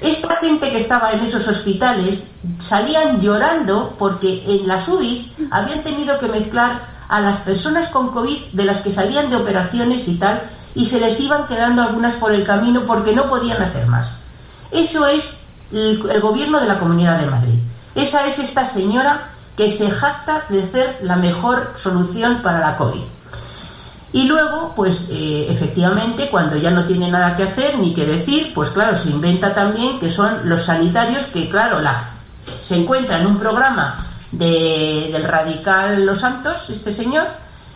Esta 0.00 0.36
gente 0.36 0.70
que 0.70 0.78
estaba 0.78 1.12
en 1.12 1.20
esos 1.20 1.46
hospitales 1.46 2.26
salían 2.58 3.20
llorando 3.20 3.94
porque 3.98 4.42
en 4.46 4.66
las 4.66 4.88
UBIs 4.88 5.32
habían 5.50 5.82
tenido 5.82 6.18
que 6.18 6.28
mezclar 6.28 6.82
a 7.08 7.20
las 7.20 7.40
personas 7.40 7.88
con 7.88 8.10
COVID 8.10 8.52
de 8.52 8.64
las 8.64 8.80
que 8.80 8.92
salían 8.92 9.28
de 9.28 9.36
operaciones 9.36 10.08
y 10.08 10.14
tal 10.14 10.42
y 10.74 10.86
se 10.86 11.00
les 11.00 11.18
iban 11.20 11.46
quedando 11.46 11.82
algunas 11.82 12.14
por 12.16 12.32
el 12.32 12.44
camino 12.44 12.86
porque 12.86 13.12
no 13.12 13.28
podían 13.28 13.60
hacer 13.60 13.86
más. 13.86 14.18
Eso 14.70 15.06
es 15.06 15.34
el, 15.72 16.20
gobierno 16.20 16.60
de 16.60 16.66
la 16.66 16.78
Comunidad 16.78 17.18
de 17.18 17.26
Madrid. 17.26 17.58
Esa 17.94 18.26
es 18.26 18.38
esta 18.38 18.64
señora 18.64 19.30
que 19.56 19.68
se 19.68 19.90
jacta 19.90 20.44
de 20.48 20.70
ser 20.70 20.98
la 21.02 21.16
mejor 21.16 21.74
solución 21.76 22.40
para 22.42 22.60
la 22.60 22.76
COVID. 22.76 23.02
Y 24.12 24.24
luego, 24.24 24.72
pues 24.74 25.08
eh, 25.10 25.46
efectivamente, 25.48 26.28
cuando 26.30 26.56
ya 26.56 26.70
no 26.70 26.84
tiene 26.84 27.10
nada 27.10 27.36
que 27.36 27.44
hacer 27.44 27.78
ni 27.78 27.94
que 27.94 28.04
decir, 28.04 28.52
pues 28.54 28.70
claro, 28.70 28.96
se 28.96 29.08
inventa 29.08 29.54
también 29.54 30.00
que 30.00 30.10
son 30.10 30.48
los 30.48 30.64
sanitarios 30.64 31.26
que, 31.26 31.48
claro, 31.48 31.80
la, 31.80 32.10
se 32.60 32.76
encuentra 32.76 33.18
en 33.20 33.26
un 33.26 33.36
programa 33.36 34.04
de, 34.32 35.10
del 35.12 35.24
radical 35.24 36.04
Los 36.04 36.18
Santos, 36.20 36.70
este 36.70 36.90
señor, 36.90 37.26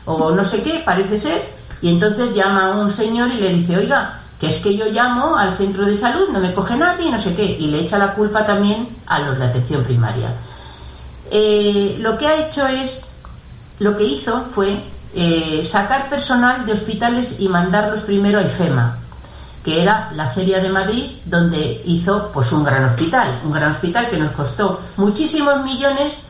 o 0.07 0.33
no 0.33 0.45
sé 0.45 0.63
qué, 0.63 0.83
parece 0.85 1.19
ser, 1.19 1.49
y 1.81 1.89
entonces 1.89 2.35
llama 2.35 2.73
a 2.73 2.77
un 2.77 2.91
señor 2.91 3.31
y 3.31 3.37
le 3.37 3.51
dice, 3.51 3.77
oiga, 3.77 4.21
que 4.41 4.49
es 4.49 4.59
que 4.59 4.77
yo 4.77 4.87
llamo 4.87 5.37
al 5.37 5.57
centro 5.57 5.87
de 5.87 5.97
salud, 5.97 6.31
no 6.33 6.41
me 6.41 6.53
coge 6.53 6.77
nadie, 6.77 7.11
no 7.11 7.19
sé 7.21 7.35
qué, 7.37 7.45
y 7.45 7.69
le 7.69 7.81
echa 7.81 7.97
la 7.97 8.15
culpa 8.15 8.45
también 8.45 8.89
a 9.07 9.21
los 9.21 9.39
de 9.39 9.45
atención 9.45 9.85
primaria. 9.85 10.33
Eh, 11.31 11.97
lo 12.01 12.19
que 12.19 12.27
ha 12.27 12.47
hecho 12.47 12.67
es, 12.67 13.07
lo 13.79 13.97
que 13.97 14.05
hizo 14.05 14.47
fue 14.53 14.83
eh, 15.15 15.65
sacar 15.65 16.09
personal 16.09 16.67
de 16.67 16.73
hospitales 16.73 17.37
y 17.39 17.49
mandarlos 17.49 18.01
primero 18.01 18.39
a 18.39 18.43
IFEMA, 18.43 18.99
que 19.63 19.81
era 19.83 20.11
la 20.13 20.29
feria 20.29 20.61
de 20.61 20.69
Madrid, 20.69 21.05
donde 21.25 21.83
hizo 21.85 22.31
pues 22.33 22.53
un 22.53 22.65
gran 22.65 22.85
hospital, 22.85 23.41
un 23.45 23.53
gran 23.53 23.71
hospital 23.71 24.11
que 24.11 24.19
nos 24.19 24.33
costó 24.33 24.81
muchísimos 24.97 25.63
millones 25.63 26.21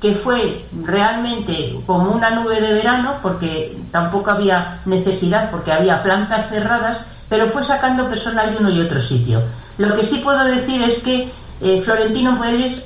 que 0.00 0.14
fue 0.14 0.66
realmente 0.84 1.80
como 1.86 2.10
una 2.10 2.30
nube 2.30 2.60
de 2.60 2.74
verano, 2.74 3.14
porque 3.22 3.78
tampoco 3.90 4.30
había 4.30 4.80
necesidad, 4.84 5.50
porque 5.50 5.72
había 5.72 6.02
plantas 6.02 6.50
cerradas, 6.50 7.00
pero 7.30 7.48
fue 7.48 7.62
sacando 7.62 8.06
personal 8.06 8.50
de 8.50 8.58
uno 8.58 8.68
y 8.68 8.80
otro 8.80 9.00
sitio. 9.00 9.40
Lo 9.78 9.96
que 9.96 10.04
sí 10.04 10.18
puedo 10.18 10.44
decir 10.44 10.82
es 10.82 10.98
que 10.98 11.32
eh, 11.62 11.80
Florentino 11.82 12.38
Pérez, 12.38 12.84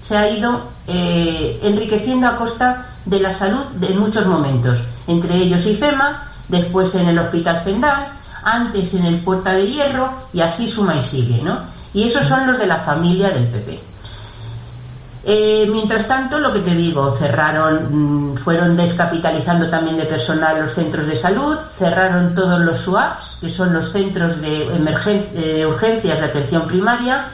se 0.00 0.16
ha 0.16 0.28
ido 0.28 0.68
eh, 0.86 1.58
enriqueciendo 1.62 2.26
a 2.26 2.36
costa 2.36 2.93
de 3.04 3.20
la 3.20 3.32
salud 3.32 3.64
de 3.76 3.90
muchos 3.90 4.26
momentos, 4.26 4.78
entre 5.06 5.36
ellos 5.36 5.66
IFEMA, 5.66 6.28
después 6.48 6.94
en 6.94 7.08
el 7.08 7.18
Hospital 7.18 7.62
Zendal, 7.64 8.08
antes 8.42 8.94
en 8.94 9.04
el 9.04 9.20
Puerta 9.20 9.52
de 9.52 9.66
Hierro 9.66 10.10
y 10.32 10.40
así 10.40 10.68
suma 10.68 10.96
y 10.96 11.02
sigue, 11.02 11.42
¿no? 11.42 11.58
Y 11.92 12.04
esos 12.04 12.26
son 12.26 12.46
los 12.46 12.58
de 12.58 12.66
la 12.66 12.78
familia 12.78 13.30
del 13.30 13.46
PP. 13.46 13.80
Eh, 15.26 15.66
mientras 15.70 16.06
tanto, 16.06 16.38
lo 16.38 16.52
que 16.52 16.60
te 16.60 16.74
digo, 16.74 17.16
cerraron, 17.16 18.32
mm, 18.32 18.36
fueron 18.36 18.76
descapitalizando 18.76 19.70
también 19.70 19.96
de 19.96 20.04
personal 20.04 20.60
los 20.60 20.74
centros 20.74 21.06
de 21.06 21.16
salud, 21.16 21.56
cerraron 21.78 22.34
todos 22.34 22.60
los 22.60 22.76
SUAPs, 22.76 23.38
que 23.40 23.48
son 23.48 23.72
los 23.72 23.90
centros 23.90 24.38
de 24.42 24.64
eh, 24.64 25.66
urgencias 25.66 26.18
de 26.18 26.24
atención 26.26 26.66
primaria, 26.66 27.28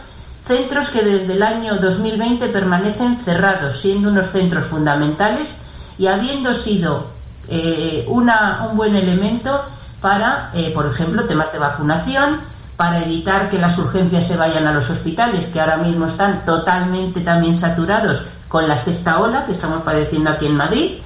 centros 0.50 0.88
que 0.88 1.02
desde 1.02 1.34
el 1.34 1.44
año 1.44 1.76
2020 1.76 2.48
permanecen 2.48 3.18
cerrados, 3.18 3.78
siendo 3.78 4.08
unos 4.08 4.32
centros 4.32 4.66
fundamentales 4.66 5.54
y 5.96 6.08
habiendo 6.08 6.54
sido 6.54 7.06
eh, 7.48 8.04
una, 8.08 8.66
un 8.68 8.76
buen 8.76 8.96
elemento 8.96 9.64
para, 10.00 10.50
por 10.74 10.86
ejemplo, 10.86 11.24
temas 11.26 11.52
de 11.52 11.60
vacunación, 11.60 12.40
para 12.76 12.98
evitar 12.98 13.48
que 13.48 13.60
las 13.60 13.78
urgencias 13.78 14.26
se 14.26 14.36
vayan 14.36 14.66
a 14.66 14.72
los 14.72 14.90
hospitales, 14.90 15.48
que 15.50 15.60
ahora 15.60 15.76
mismo 15.76 16.06
están 16.06 16.44
totalmente 16.44 17.20
también 17.20 17.54
saturados 17.54 18.24
con 18.48 18.66
la 18.66 18.76
sexta 18.76 19.20
ola 19.20 19.46
que 19.46 19.52
estamos 19.52 19.82
padeciendo 19.82 20.30
aquí 20.30 20.46
en 20.46 20.56
Madrid. 20.56 20.98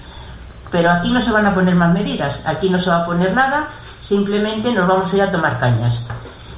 Pero 0.70 0.90
aquí 0.90 1.10
no 1.10 1.20
se 1.20 1.32
van 1.32 1.44
a 1.44 1.54
poner 1.54 1.74
más 1.74 1.92
medidas, 1.92 2.40
aquí 2.46 2.70
no 2.70 2.78
se 2.78 2.88
va 2.88 3.02
a 3.02 3.04
poner 3.04 3.34
nada, 3.34 3.68
simplemente 4.00 4.72
nos 4.72 4.88
vamos 4.88 5.12
a 5.12 5.16
ir 5.16 5.22
a 5.22 5.30
tomar 5.30 5.58
cañas. 5.58 6.06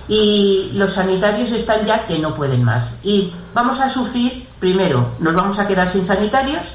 Y 0.09 0.71
los 0.75 0.92
sanitarios 0.92 1.51
están 1.53 1.85
ya 1.85 2.07
que 2.07 2.19
no 2.19 2.35
pueden 2.35 2.62
más. 2.62 2.95
Y 3.03 3.33
vamos 3.55 3.81
a 3.81 3.88
sufrir, 3.88 4.47
primero, 4.61 5.12
nos 5.19 5.35
vamos 5.35 5.59
a 5.59 5.66
quedar 5.66 5.88
sin 5.88 6.05
sanitarios, 6.05 6.73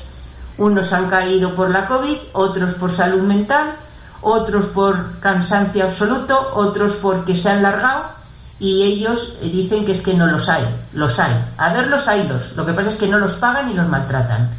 unos 0.57 0.91
han 0.93 1.09
caído 1.09 1.55
por 1.55 1.69
la 1.69 1.87
COVID, 1.87 2.17
otros 2.33 2.73
por 2.73 2.91
salud 2.91 3.21
mental, 3.21 3.75
otros 4.21 4.65
por 4.65 5.19
cansancio 5.19 5.85
absoluto, 5.85 6.51
otros 6.53 6.93
porque 6.93 7.35
se 7.35 7.49
han 7.49 7.63
largado 7.63 8.21
y 8.59 8.83
ellos 8.83 9.37
dicen 9.41 9.85
que 9.85 9.91
es 9.91 10.01
que 10.01 10.13
no 10.13 10.27
los 10.27 10.47
hay, 10.47 10.63
los 10.93 11.17
hay. 11.17 11.33
A 11.57 11.73
ver, 11.73 11.87
los 11.87 12.07
hay 12.07 12.27
los. 12.27 12.55
Lo 12.55 12.63
que 12.63 12.73
pasa 12.73 12.89
es 12.89 12.97
que 12.97 13.07
no 13.07 13.17
los 13.17 13.33
pagan 13.33 13.69
y 13.69 13.73
los 13.73 13.87
maltratan. 13.87 14.51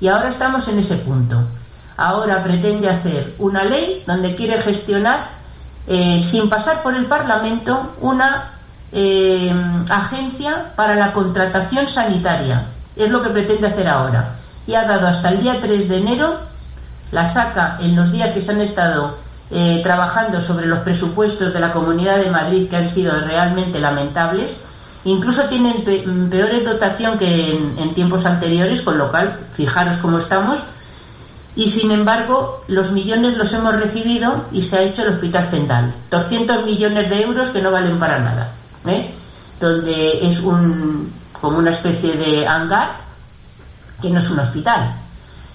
Y 0.00 0.06
ahora 0.06 0.28
estamos 0.28 0.68
en 0.68 0.78
ese 0.78 0.96
punto. 0.96 1.42
Ahora 1.96 2.44
pretende 2.44 2.88
hacer 2.88 3.34
una 3.40 3.64
ley 3.64 4.04
donde 4.06 4.36
quiere 4.36 4.62
gestionar, 4.62 5.37
eh, 5.88 6.20
sin 6.20 6.50
pasar 6.50 6.82
por 6.82 6.94
el 6.94 7.06
Parlamento, 7.06 7.94
una 8.02 8.50
eh, 8.92 9.50
agencia 9.88 10.72
para 10.76 10.94
la 10.94 11.14
contratación 11.14 11.88
sanitaria. 11.88 12.66
Es 12.94 13.10
lo 13.10 13.22
que 13.22 13.30
pretende 13.30 13.68
hacer 13.68 13.88
ahora. 13.88 14.34
Y 14.66 14.74
ha 14.74 14.84
dado 14.84 15.08
hasta 15.08 15.30
el 15.30 15.40
día 15.40 15.60
3 15.62 15.88
de 15.88 15.96
enero, 15.96 16.40
la 17.10 17.24
saca 17.24 17.78
en 17.80 17.96
los 17.96 18.12
días 18.12 18.32
que 18.32 18.42
se 18.42 18.52
han 18.52 18.60
estado 18.60 19.16
eh, 19.50 19.80
trabajando 19.82 20.42
sobre 20.42 20.66
los 20.66 20.80
presupuestos 20.80 21.54
de 21.54 21.60
la 21.60 21.72
Comunidad 21.72 22.18
de 22.18 22.30
Madrid, 22.30 22.68
que 22.68 22.76
han 22.76 22.86
sido 22.86 23.18
realmente 23.20 23.80
lamentables. 23.80 24.60
Incluso 25.04 25.44
tienen 25.44 25.84
peores 26.28 26.66
dotación 26.66 27.16
que 27.16 27.52
en, 27.52 27.94
tiempos 27.94 28.26
anteriores, 28.26 28.82
con 28.82 28.98
lo 28.98 29.10
cual, 29.10 29.38
fijaros 29.54 29.96
cómo 29.96 30.18
estamos. 30.18 30.58
Y 31.58 31.70
sin 31.70 31.90
embargo, 31.90 32.62
los 32.68 32.92
millones 32.92 33.36
los 33.36 33.52
hemos 33.52 33.74
recibido 33.74 34.44
y 34.52 34.62
se 34.62 34.78
ha 34.78 34.82
hecho 34.82 35.02
el 35.02 35.14
Hospital 35.14 35.48
Central. 35.50 35.92
200 36.08 36.64
millones 36.64 37.10
de 37.10 37.20
euros 37.20 37.48
que 37.50 37.60
no 37.60 37.72
valen 37.72 37.98
para 37.98 38.20
nada. 38.20 38.52
¿eh? 38.86 39.12
Donde 39.58 40.24
es 40.24 40.38
un, 40.38 41.12
como 41.40 41.58
una 41.58 41.70
especie 41.70 42.12
de 42.12 42.46
hangar 42.46 42.90
que 44.00 44.08
no 44.08 44.20
es 44.20 44.30
un 44.30 44.38
hospital. 44.38 44.92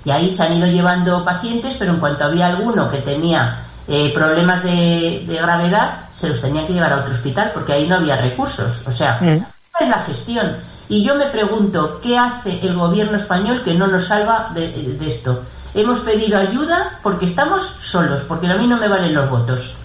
Y 0.04 0.12
ahí 0.12 0.30
se 0.30 0.44
han 0.44 0.52
ido 0.52 0.68
llevando 0.68 1.24
pacientes, 1.24 1.76
pero 1.80 1.94
en 1.94 2.02
cuanto 2.02 2.26
había 2.26 2.48
alguno 2.48 2.89
que 2.89 2.98
tenía 2.98 3.60
eh, 3.88 4.12
problemas 4.13 4.62
de, 4.62 5.26
gravedad, 5.26 6.10
se 6.12 6.28
los 6.28 6.42
tenían 6.42 6.68
que 6.68 6.74
llevar 6.74 6.92
a 6.92 6.98
otro 6.98 7.13
hospital 7.13 7.52
porque 7.54 7.72
ahí 7.72 7.88
no 7.88 7.96
había 7.96 8.18
recursos. 8.18 8.84
O 8.86 8.92
sea, 8.92 9.20
mm. 9.22 9.46
es 9.80 9.88
la 9.88 10.00
gestión. 10.00 10.58
Y 10.89 11.02
yo 11.02 11.16
me 11.16 11.28
pregunto, 11.28 12.02
¿qué 12.04 12.18
hace 12.18 12.60
el 12.62 12.76
gobierno 12.76 13.16
español 13.16 13.63
que 13.63 13.74
no 13.74 13.88
nos 13.88 14.08
salva 14.08 14.52
de, 14.54 14.98
esto? 15.08 15.44
Hemos 15.76 16.00
pedido 16.02 16.38
ayuda 16.38 17.00
porque 17.02 17.26
estamos 17.26 17.64
solos, 17.80 18.24
porque 18.24 18.48
a 18.48 18.56
mí 18.58 18.68
no 18.68 18.78
me 18.78 18.88
valen 18.88 19.14
los 19.14 19.30
votos. 19.30 19.76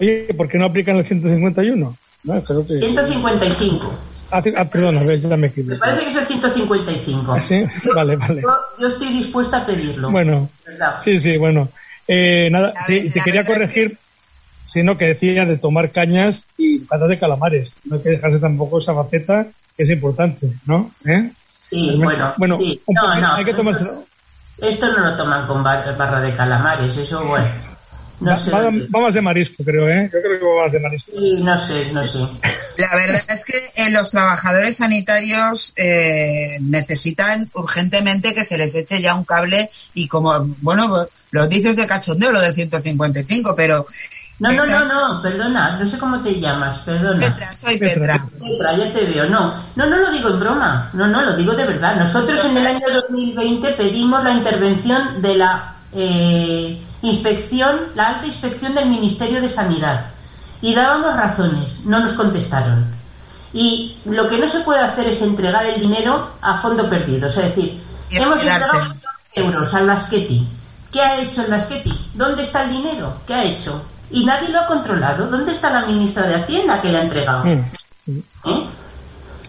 Oye, 0.00 0.34
¿por 0.36 0.48
qué 0.48 0.58
no 0.58 0.66
aplican 0.66 0.96
el 0.96 1.06
151? 1.06 1.96
155. 2.24 3.92
Ah, 4.30 4.42
ah, 4.56 4.64
perdona, 4.64 5.02
ya 5.14 5.36
me 5.36 5.46
equivoco. 5.46 5.74
Me 5.74 5.78
parece 5.78 6.04
que 6.04 6.10
es 6.10 6.16
el 6.16 6.26
155. 6.26 7.32
¿Ah, 7.32 7.40
sí? 7.40 7.64
vale, 7.94 8.16
vale. 8.16 8.42
Yo, 8.78 8.86
estoy 8.86 9.08
dispuesta 9.08 9.58
a 9.58 9.66
pedirlo. 9.66 10.10
Bueno, 10.10 10.50
sí, 11.00 11.18
sí, 11.18 11.36
bueno. 11.38 11.68
Eh, 12.06 12.48
nada, 12.50 12.74
te, 12.86 13.10
quería 13.24 13.44
corregir, 13.44 13.96
sino 14.66 14.98
que 14.98 15.06
decía 15.06 15.44
de 15.44 15.56
tomar 15.56 15.92
cañas 15.92 16.44
y 16.56 16.80
patas 16.80 17.08
de 17.08 17.18
calamares. 17.18 17.74
No 17.84 17.96
hay 17.96 18.02
que 18.02 18.10
dejarse 18.10 18.38
tampoco 18.38 18.78
esa 18.78 18.94
faceta, 18.94 19.46
que 19.76 19.82
es 19.82 19.90
importante, 19.90 20.50
¿no? 20.66 20.90
¿Eh? 21.04 21.30
Sí, 21.70 21.94
bueno, 21.96 22.34
bueno 22.38 22.58
sí. 22.58 22.80
no, 22.88 23.20
no, 23.20 23.34
hay 23.34 23.44
que 23.44 23.54
tomarse... 23.54 23.84
esto, 23.84 24.07
no 24.60 24.98
lo 24.98 25.16
toman 25.16 25.46
con 25.46 25.62
barra 25.62 26.20
de 26.20 26.34
calamares, 26.34 26.96
eso, 26.96 27.24
bueno. 27.24 27.68
No 28.20 28.34
sé. 28.34 28.50
Va, 28.50 29.00
más 29.00 29.14
de 29.14 29.22
marisco, 29.22 29.62
creo, 29.62 29.88
¿eh? 29.88 30.10
Yo 30.12 30.20
creo 30.20 30.40
que 30.40 30.44
va 30.44 30.64
más 30.64 30.72
de 30.72 30.80
marisco. 30.80 31.12
Sí, 31.12 31.34
no 31.40 31.56
sé, 31.56 31.92
no 31.92 32.04
sé. 32.04 32.18
La 32.76 32.94
verdad 32.96 33.22
es 33.28 33.44
que 33.44 33.70
eh, 33.76 33.90
los 33.90 34.10
trabajadores 34.10 34.76
sanitarios 34.76 35.72
eh, 35.76 36.58
necesitan 36.60 37.48
urgentemente 37.54 38.34
que 38.34 38.44
se 38.44 38.58
les 38.58 38.74
eche 38.74 39.00
ya 39.00 39.14
un 39.14 39.24
cable 39.24 39.70
y 39.94 40.08
como, 40.08 40.56
bueno, 40.60 41.08
lo 41.30 41.46
dices 41.46 41.76
de 41.76 41.86
cachondeo, 41.86 42.32
lo 42.32 42.40
del 42.40 42.54
155, 42.54 43.54
pero... 43.54 43.86
No, 44.38 44.52
no, 44.52 44.66
no, 44.66 44.84
no, 44.84 45.22
perdona, 45.22 45.78
no 45.78 45.86
sé 45.86 45.98
cómo 45.98 46.20
te 46.20 46.38
llamas, 46.38 46.78
perdona. 46.78 47.18
Petra, 47.18 47.56
soy 47.56 47.76
Petra. 47.76 48.24
Petra, 48.38 48.76
ya 48.76 48.92
te 48.92 49.04
veo, 49.04 49.28
no. 49.28 49.54
No, 49.74 49.86
no 49.86 49.96
lo 49.96 50.12
digo 50.12 50.28
en 50.28 50.38
broma, 50.38 50.90
no, 50.92 51.08
no, 51.08 51.22
lo 51.22 51.34
digo 51.34 51.54
de 51.54 51.64
verdad. 51.64 51.96
Nosotros 51.96 52.44
en 52.44 52.56
el 52.56 52.66
año 52.66 52.86
2020 52.92 53.70
pedimos 53.72 54.22
la 54.22 54.30
intervención 54.30 55.20
de 55.20 55.36
la... 55.36 55.74
Eh, 55.92 56.82
inspección, 57.02 57.78
la 57.94 58.08
alta 58.08 58.26
inspección 58.26 58.74
del 58.74 58.88
Ministerio 58.88 59.40
de 59.40 59.48
Sanidad. 59.48 60.06
Y 60.60 60.74
dábamos 60.74 61.14
razones, 61.14 61.84
no 61.84 62.00
nos 62.00 62.12
contestaron. 62.12 62.86
Y 63.52 63.98
lo 64.04 64.28
que 64.28 64.38
no 64.38 64.46
se 64.46 64.60
puede 64.60 64.80
hacer 64.80 65.08
es 65.08 65.22
entregar 65.22 65.64
el 65.64 65.80
dinero 65.80 66.30
a 66.40 66.58
fondo 66.58 66.88
perdido. 66.90 67.28
Es 67.28 67.36
decir, 67.36 67.80
hemos 68.10 68.40
entregado 68.40 68.94
euros 69.34 69.72
al 69.74 69.86
Lasqueti. 69.86 70.46
¿Qué 70.90 71.00
ha 71.00 71.20
hecho 71.20 71.42
el 71.42 71.50
Lasqueti? 71.50 72.10
¿Dónde 72.14 72.42
está 72.42 72.64
el 72.64 72.70
dinero? 72.70 73.20
¿Qué 73.26 73.34
ha 73.34 73.44
hecho? 73.44 73.82
Y 74.10 74.24
nadie 74.24 74.48
lo 74.48 74.60
ha 74.60 74.66
controlado. 74.66 75.28
¿Dónde 75.28 75.52
está 75.52 75.70
la 75.70 75.86
ministra 75.86 76.26
de 76.26 76.36
Hacienda 76.36 76.80
que 76.80 76.88
le 76.88 76.98
ha 76.98 77.02
entregado? 77.02 77.44
Mm. 77.44 78.18
¿Eh? 78.44 78.66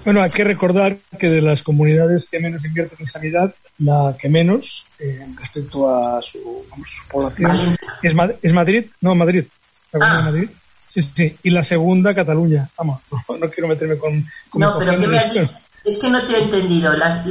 Bueno, 0.04 0.22
hay 0.22 0.32
que 0.32 0.43
recordar 0.43 0.98
que 1.19 1.30
de 1.30 1.41
las 1.41 1.62
comunidades 1.62 2.26
que 2.26 2.39
menos 2.39 2.63
invierten 2.63 2.98
en 3.00 3.06
sanidad, 3.06 3.54
la 3.80 4.15
que 4.19 4.30
menos, 4.30 4.86
eh, 4.98 5.26
respecto 5.36 5.89
a 5.89 6.22
su, 6.22 6.65
población, 7.12 7.78
es, 8.02 8.13
es, 8.41 8.54
Madrid, 8.54 8.86
no, 9.02 9.15
Madrid. 9.15 9.45
Ah. 9.93 10.22
Madrid. 10.24 10.50
Sí, 10.89 11.02
sí, 11.04 11.38
y 11.43 11.50
la 11.52 11.63
segunda, 11.63 12.15
Cataluña. 12.15 12.69
Vamos, 12.78 13.02
no, 13.39 13.50
quiero 13.50 13.67
meterme 13.67 13.98
con... 13.98 14.26
no, 14.56 14.80
pero 14.80 14.98
¿qué 14.98 15.08
me 15.08 15.19
has 15.19 15.34
dicho? 15.34 15.52
Es 15.83 15.97
que 15.97 16.09
no 16.09 16.21
te 16.25 16.33
he 16.33 16.43
entendido. 16.43 16.95
La, 16.95 17.23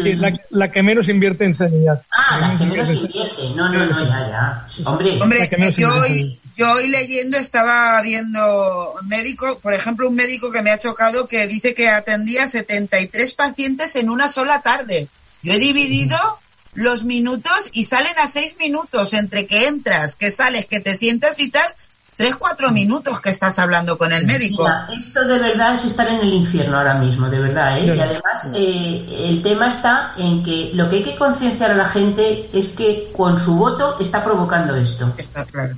la, 0.51 0.73
que 0.73 0.83
menos 0.83 1.09
invierte 1.09 1.45
en 1.45 1.55
sanidad. 1.55 2.03
Ah, 2.11 2.39
la, 2.41 2.59
que 2.59 2.67
menos 2.67 2.89
invierte. 2.91 3.51
No, 3.55 3.69
no, 3.69 3.87
no, 3.87 4.09
ya, 4.09 4.29
ya. 4.29 4.67
Hombre, 4.85 5.21
Hombre 5.21 5.51
yo 5.77 5.95
hoy, 5.95 6.41
yo 6.57 6.73
hoy 6.73 6.89
leyendo 6.89 7.39
estaba 7.39 8.01
viendo 8.03 8.95
un 9.01 9.09
médico, 9.09 9.59
por 9.61 9.75
ejemplo, 9.75 10.09
un 10.09 10.15
médico 10.15 10.51
que 10.51 10.63
me 10.63 10.71
ha 10.71 10.79
chocado 10.79 11.29
que 11.29 11.47
dice 11.47 11.75
que 11.75 11.89
atendía 11.89 12.47
73 12.47 13.35
pacientes 13.35 13.97
en 13.97 14.11
una 14.11 14.29
sola 14.29 14.63
tarde. 14.63 15.09
Yo 15.43 15.53
he 15.53 15.59
dividido 15.59 16.19
los 16.75 17.05
minutos 17.05 17.71
y 17.73 17.85
salen 17.85 18.19
a 18.19 18.27
seis 18.27 18.57
minutos 18.59 19.15
entre 19.15 19.47
que 19.47 19.67
entras, 19.67 20.17
que 20.17 20.31
sales, 20.31 20.67
que 20.67 20.81
te 20.81 20.95
sientas 20.95 21.39
y 21.41 21.51
tal, 21.51 21.75
tres, 22.19 22.35
cuatro 22.35 22.73
minutos 22.73 23.21
que 23.21 23.31
estás 23.31 23.61
hablando 23.61 23.97
con 23.97 24.13
el 24.13 24.27
médico. 24.27 24.69
esto 24.99 25.25
de 25.25 25.39
verdad 25.39 25.75
es 25.75 25.85
estar 25.85 26.09
en 26.09 26.19
el 26.19 26.33
infierno 26.33 26.77
ahora 26.77 26.95
mismo, 26.95 27.31
de 27.31 27.39
verdad. 27.39 27.79
¿eh? 27.79 27.95
Y 27.95 28.01
además 28.01 28.51
eh, 28.55 29.29
el 29.31 29.41
tema 29.41 29.69
está 29.69 30.13
en 30.19 30.43
que 30.43 30.73
lo 30.75 30.91
que 30.91 30.97
hay 30.97 31.05
que 31.05 31.17
concienciar 31.17 31.71
a 31.71 31.75
la 31.75 31.89
gente 31.89 32.51
es 32.53 32.71
que 32.71 33.13
con 33.17 33.39
su 33.39 33.55
voto 33.55 33.99
está 34.01 34.25
provocando 34.25 34.75
esto. 34.75 35.15
Está 35.17 35.45
claro. 35.45 35.77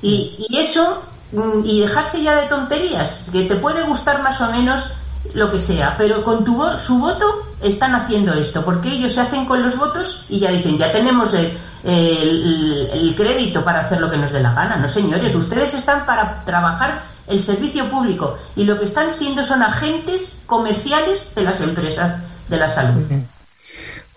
Y, 0.00 0.46
y 0.48 0.58
eso, 0.58 1.02
mm, 1.32 1.64
y 1.64 1.80
dejarse 1.80 2.22
ya 2.22 2.40
de 2.40 2.46
tonterías, 2.46 3.28
que 3.32 3.42
te 3.42 3.56
puede 3.56 3.82
gustar 3.82 4.22
más 4.22 4.40
o 4.40 4.52
menos 4.52 4.88
lo 5.34 5.50
que 5.50 5.58
sea, 5.58 5.94
pero 5.96 6.22
con 6.24 6.44
tu 6.44 6.62
su 6.78 6.98
voto 6.98 7.54
están 7.62 7.94
haciendo 7.94 8.32
esto, 8.34 8.64
porque 8.64 8.88
ellos 8.88 9.12
se 9.12 9.20
hacen 9.20 9.44
con 9.44 9.62
los 9.62 9.76
votos 9.76 10.24
y 10.28 10.40
ya 10.40 10.50
dicen, 10.50 10.78
ya 10.78 10.90
tenemos 10.92 11.34
el, 11.34 11.58
el, 11.84 13.14
crédito 13.14 13.64
para 13.64 13.80
hacer 13.80 14.00
lo 14.00 14.10
que 14.10 14.16
nos 14.16 14.32
dé 14.32 14.40
la 14.40 14.54
gana. 14.54 14.76
No, 14.76 14.88
señores, 14.88 15.34
ustedes 15.34 15.74
están 15.74 16.06
para 16.06 16.44
trabajar 16.44 17.02
el 17.28 17.40
servicio 17.40 17.88
público 17.88 18.38
y 18.56 18.64
lo 18.64 18.78
que 18.78 18.86
están 18.86 19.10
siendo 19.10 19.44
son 19.44 19.62
agentes 19.62 20.42
comerciales 20.46 21.34
de 21.34 21.42
las 21.42 21.60
empresas 21.60 22.20
de 22.48 22.56
la 22.56 22.68
salud. 22.68 23.02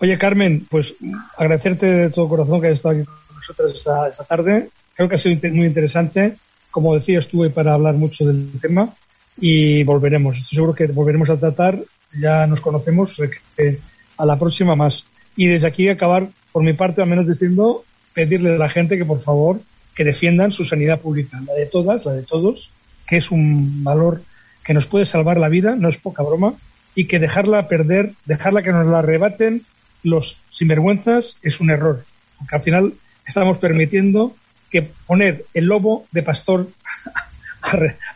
Oye, 0.00 0.18
Carmen, 0.18 0.66
pues 0.70 0.94
agradecerte 1.36 1.86
de 1.86 2.10
todo 2.10 2.28
corazón 2.28 2.60
que 2.60 2.68
hayas 2.68 2.78
estado 2.78 2.96
aquí 2.96 3.04
con 3.04 3.36
nosotros 3.36 3.72
esta, 3.72 4.08
esta 4.08 4.24
tarde. 4.24 4.70
Creo 4.94 5.08
que 5.08 5.14
ha 5.14 5.18
sido 5.18 5.38
muy 5.52 5.66
interesante. 5.66 6.36
Como 6.70 6.94
decía, 6.94 7.20
estuve 7.20 7.50
para 7.50 7.74
hablar 7.74 7.94
mucho 7.94 8.24
del 8.24 8.50
tema 8.60 8.92
y 9.36 9.82
volveremos. 9.84 10.36
Estoy 10.36 10.56
seguro 10.56 10.74
que 10.74 10.86
volveremos 10.86 11.30
a 11.30 11.38
tratar, 11.38 11.78
ya 12.18 12.46
nos 12.46 12.60
conocemos, 12.60 13.16
a 14.16 14.26
la 14.26 14.38
próxima 14.38 14.76
más. 14.76 15.06
Y 15.36 15.46
desde 15.46 15.66
aquí 15.66 15.88
acabar, 15.88 16.28
por 16.52 16.62
mi 16.62 16.72
parte, 16.72 17.02
al 17.02 17.08
menos 17.08 17.26
diciendo, 17.26 17.84
pedirle 18.12 18.54
a 18.54 18.58
la 18.58 18.68
gente 18.68 18.96
que 18.96 19.04
por 19.04 19.20
favor 19.20 19.60
que 19.94 20.04
defiendan 20.04 20.50
su 20.50 20.64
sanidad 20.64 21.00
pública, 21.00 21.40
la 21.46 21.54
de 21.54 21.66
todas, 21.66 22.04
la 22.04 22.12
de 22.12 22.22
todos, 22.22 22.70
que 23.06 23.16
es 23.16 23.30
un 23.30 23.84
valor 23.84 24.22
que 24.64 24.74
nos 24.74 24.86
puede 24.86 25.06
salvar 25.06 25.38
la 25.38 25.48
vida, 25.48 25.76
no 25.76 25.88
es 25.88 25.98
poca 25.98 26.22
broma, 26.22 26.54
y 26.94 27.06
que 27.06 27.18
dejarla 27.18 27.68
perder, 27.68 28.12
dejarla 28.24 28.62
que 28.62 28.72
nos 28.72 28.86
la 28.86 29.00
arrebaten 29.00 29.62
los 30.02 30.38
sinvergüenzas 30.50 31.38
es 31.42 31.60
un 31.60 31.70
error, 31.70 32.04
porque 32.38 32.56
al 32.56 32.62
final 32.62 32.94
estamos 33.26 33.58
permitiendo 33.58 34.36
que 34.70 34.82
poner 34.82 35.44
el 35.54 35.66
lobo 35.66 36.06
de 36.12 36.22
pastor 36.22 36.68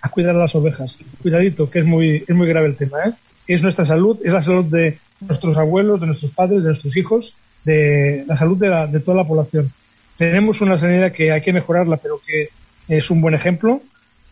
a, 0.02 0.08
cuidar 0.08 0.36
a 0.36 0.38
las 0.38 0.54
ovejas. 0.54 0.98
Cuidadito, 1.22 1.70
que 1.70 1.80
es 1.80 1.84
muy, 1.84 2.24
es 2.26 2.34
muy 2.34 2.48
grave 2.48 2.66
el 2.66 2.76
tema, 2.76 2.98
¿eh? 3.06 3.12
Es 3.46 3.62
nuestra 3.62 3.84
salud, 3.84 4.18
es 4.22 4.32
la 4.32 4.42
salud 4.42 4.66
de 4.66 4.98
nuestros 5.20 5.56
abuelos, 5.56 6.00
de 6.00 6.06
nuestros 6.06 6.30
padres, 6.32 6.64
de 6.64 6.68
nuestros 6.68 6.96
hijos, 6.96 7.34
de 7.64 8.24
la 8.26 8.36
salud 8.36 8.58
de, 8.58 8.68
la, 8.68 8.86
de 8.86 9.00
toda 9.00 9.16
la 9.16 9.26
población. 9.26 9.72
Tenemos 10.16 10.60
una 10.60 10.76
sanidad 10.76 11.12
que 11.12 11.32
hay 11.32 11.40
que 11.40 11.52
mejorarla, 11.52 11.96
pero 11.96 12.20
que 12.26 12.50
es 12.88 13.10
un 13.10 13.20
buen 13.20 13.34
ejemplo, 13.34 13.80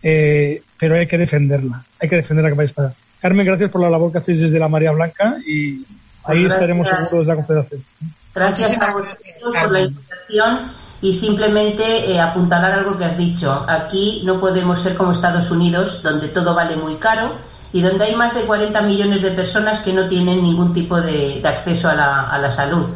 eh, 0.02 0.62
pero 0.78 0.96
hay 0.96 1.06
que 1.06 1.16
defenderla, 1.16 1.84
hay 1.98 2.08
que 2.08 2.16
defenderla 2.16 2.50
que 2.50 2.56
vais 2.56 2.72
para. 2.72 2.92
Carmen, 3.20 3.46
gracias 3.46 3.70
por 3.70 3.80
la 3.80 3.88
labor 3.88 4.12
que 4.12 4.18
hacéis 4.18 4.40
desde 4.40 4.58
la 4.58 4.68
María 4.68 4.92
Blanca 4.92 5.38
y 5.46 5.84
ahí 6.24 6.44
estaremos 6.44 6.86
seguros 6.86 7.26
de 7.26 7.32
la 7.32 7.34
Confederación. 7.36 7.84
Gracias 8.34 8.78
a 8.78 8.92
vosotros 8.92 9.18
por 9.40 9.72
la 9.72 9.80
invitación 9.80 10.85
y 11.00 11.12
simplemente 11.14 12.10
eh, 12.10 12.20
apuntalar 12.20 12.72
algo 12.72 12.96
que 12.96 13.04
has 13.04 13.16
dicho. 13.16 13.64
Aquí 13.68 14.22
no 14.24 14.40
podemos 14.40 14.78
ser 14.78 14.96
como 14.96 15.12
Estados 15.12 15.50
Unidos, 15.50 16.02
donde 16.02 16.28
todo 16.28 16.54
vale 16.54 16.76
muy 16.76 16.96
caro 16.96 17.32
y 17.72 17.82
donde 17.82 18.04
hay 18.04 18.14
más 18.14 18.34
de 18.34 18.42
40 18.42 18.80
millones 18.82 19.22
de 19.22 19.30
personas 19.32 19.80
que 19.80 19.92
no 19.92 20.08
tienen 20.08 20.42
ningún 20.42 20.72
tipo 20.72 21.00
de, 21.00 21.42
acceso 21.44 21.88
a 21.88 21.94
la, 21.94 22.50
salud. 22.50 22.86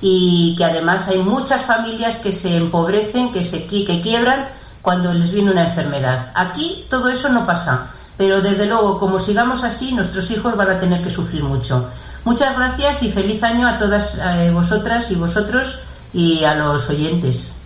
Y 0.00 0.54
que 0.56 0.64
además 0.64 1.08
hay 1.08 1.18
muchas 1.18 1.62
familias 1.62 2.16
que 2.16 2.32
se 2.32 2.56
empobrecen, 2.56 3.32
que 3.32 3.44
se 3.44 3.66
que 3.66 4.00
quiebran 4.00 4.48
cuando 4.80 5.12
les 5.12 5.30
viene 5.30 5.50
una 5.50 5.64
enfermedad. 5.64 6.32
Aquí 6.34 6.86
todo 6.88 7.08
eso 7.08 7.28
no 7.28 7.46
pasa, 7.46 7.88
pero 8.16 8.40
desde 8.40 8.66
luego, 8.66 8.98
como 8.98 9.18
sigamos 9.18 9.62
así, 9.62 9.92
nuestros 9.92 10.30
hijos 10.30 10.56
van 10.56 10.70
a 10.70 10.80
tener 10.80 11.02
que 11.02 11.10
sufrir 11.10 11.44
mucho. 11.44 11.86
Muchas 12.24 12.56
gracias 12.56 13.02
y 13.02 13.10
feliz 13.10 13.42
año 13.42 13.68
a 13.68 13.78
todas 13.78 14.16
eh, 14.16 14.50
vosotras 14.52 15.10
y 15.10 15.14
vosotros 15.14 15.78
y 16.12 16.44
a 16.44 16.54
los 16.54 16.88
oyentes. 16.88 17.56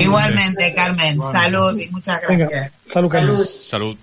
Igualmente, 0.00 0.72
Carmen. 0.74 1.20
Salud 1.20 1.78
y 1.78 1.88
muchas 1.88 2.20
gracias. 2.22 2.72
salud, 2.86 3.46
salud. 3.62 3.96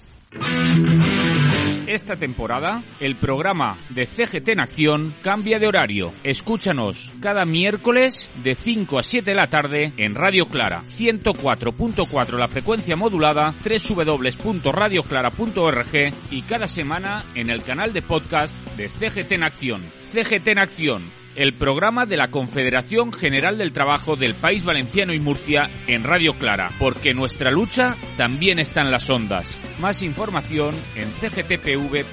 Esta 1.90 2.16
temporada, 2.18 2.84
el 3.00 3.16
programa 3.16 3.80
de 3.90 4.06
CGT 4.06 4.50
en 4.50 4.60
Acción 4.60 5.16
cambia 5.24 5.58
de 5.58 5.66
horario. 5.66 6.14
Escúchanos 6.24 7.16
cada 7.20 7.46
miércoles 7.46 8.30
de 8.44 8.54
5 8.54 9.00
a 9.00 9.04
7 9.04 9.32
de 9.32 9.36
la 9.36 9.50
tarde 9.50 9.92
en 9.98 10.14
Radio 10.14 10.46
Clara, 10.46 10.84
104.4 10.88 12.38
la 12.38 12.48
frecuencia 12.48 12.96
modulada, 12.96 13.56
www.radioclara.org 13.64 16.14
y 16.30 16.44
cada 16.44 16.68
semana 16.68 17.26
en 17.34 17.50
el 17.50 17.64
canal 17.64 17.92
de 17.92 18.04
podcast 18.04 18.56
de 18.78 18.88
CGT 18.88 19.32
en 19.32 19.42
Acción. 19.42 19.84
CGT 20.12 20.50
en 20.50 20.60
Acción, 20.60 21.12
el 21.40 21.54
programa 21.54 22.06
de 22.06 22.18
la 22.18 22.30
Confederación 22.30 23.14
General 23.14 23.58
del 23.58 23.72
Trabajo 23.72 24.18
del 24.18 24.34
País 24.34 24.66
Valenciano 24.66 25.14
y 25.14 25.22
Murcia 25.22 25.70
en 25.88 26.04
Radio 26.04 26.38
Clara, 26.38 26.70
porque 26.78 27.14
nuestra 27.14 27.50
lucha 27.50 27.96
también 28.18 28.60
está 28.60 28.82
en 28.82 28.92
las 28.92 29.10
ondas. 29.10 29.58
Más 29.80 30.02
información 30.04 30.76
en 30.98 31.10
cgtpv.org. 31.10 32.10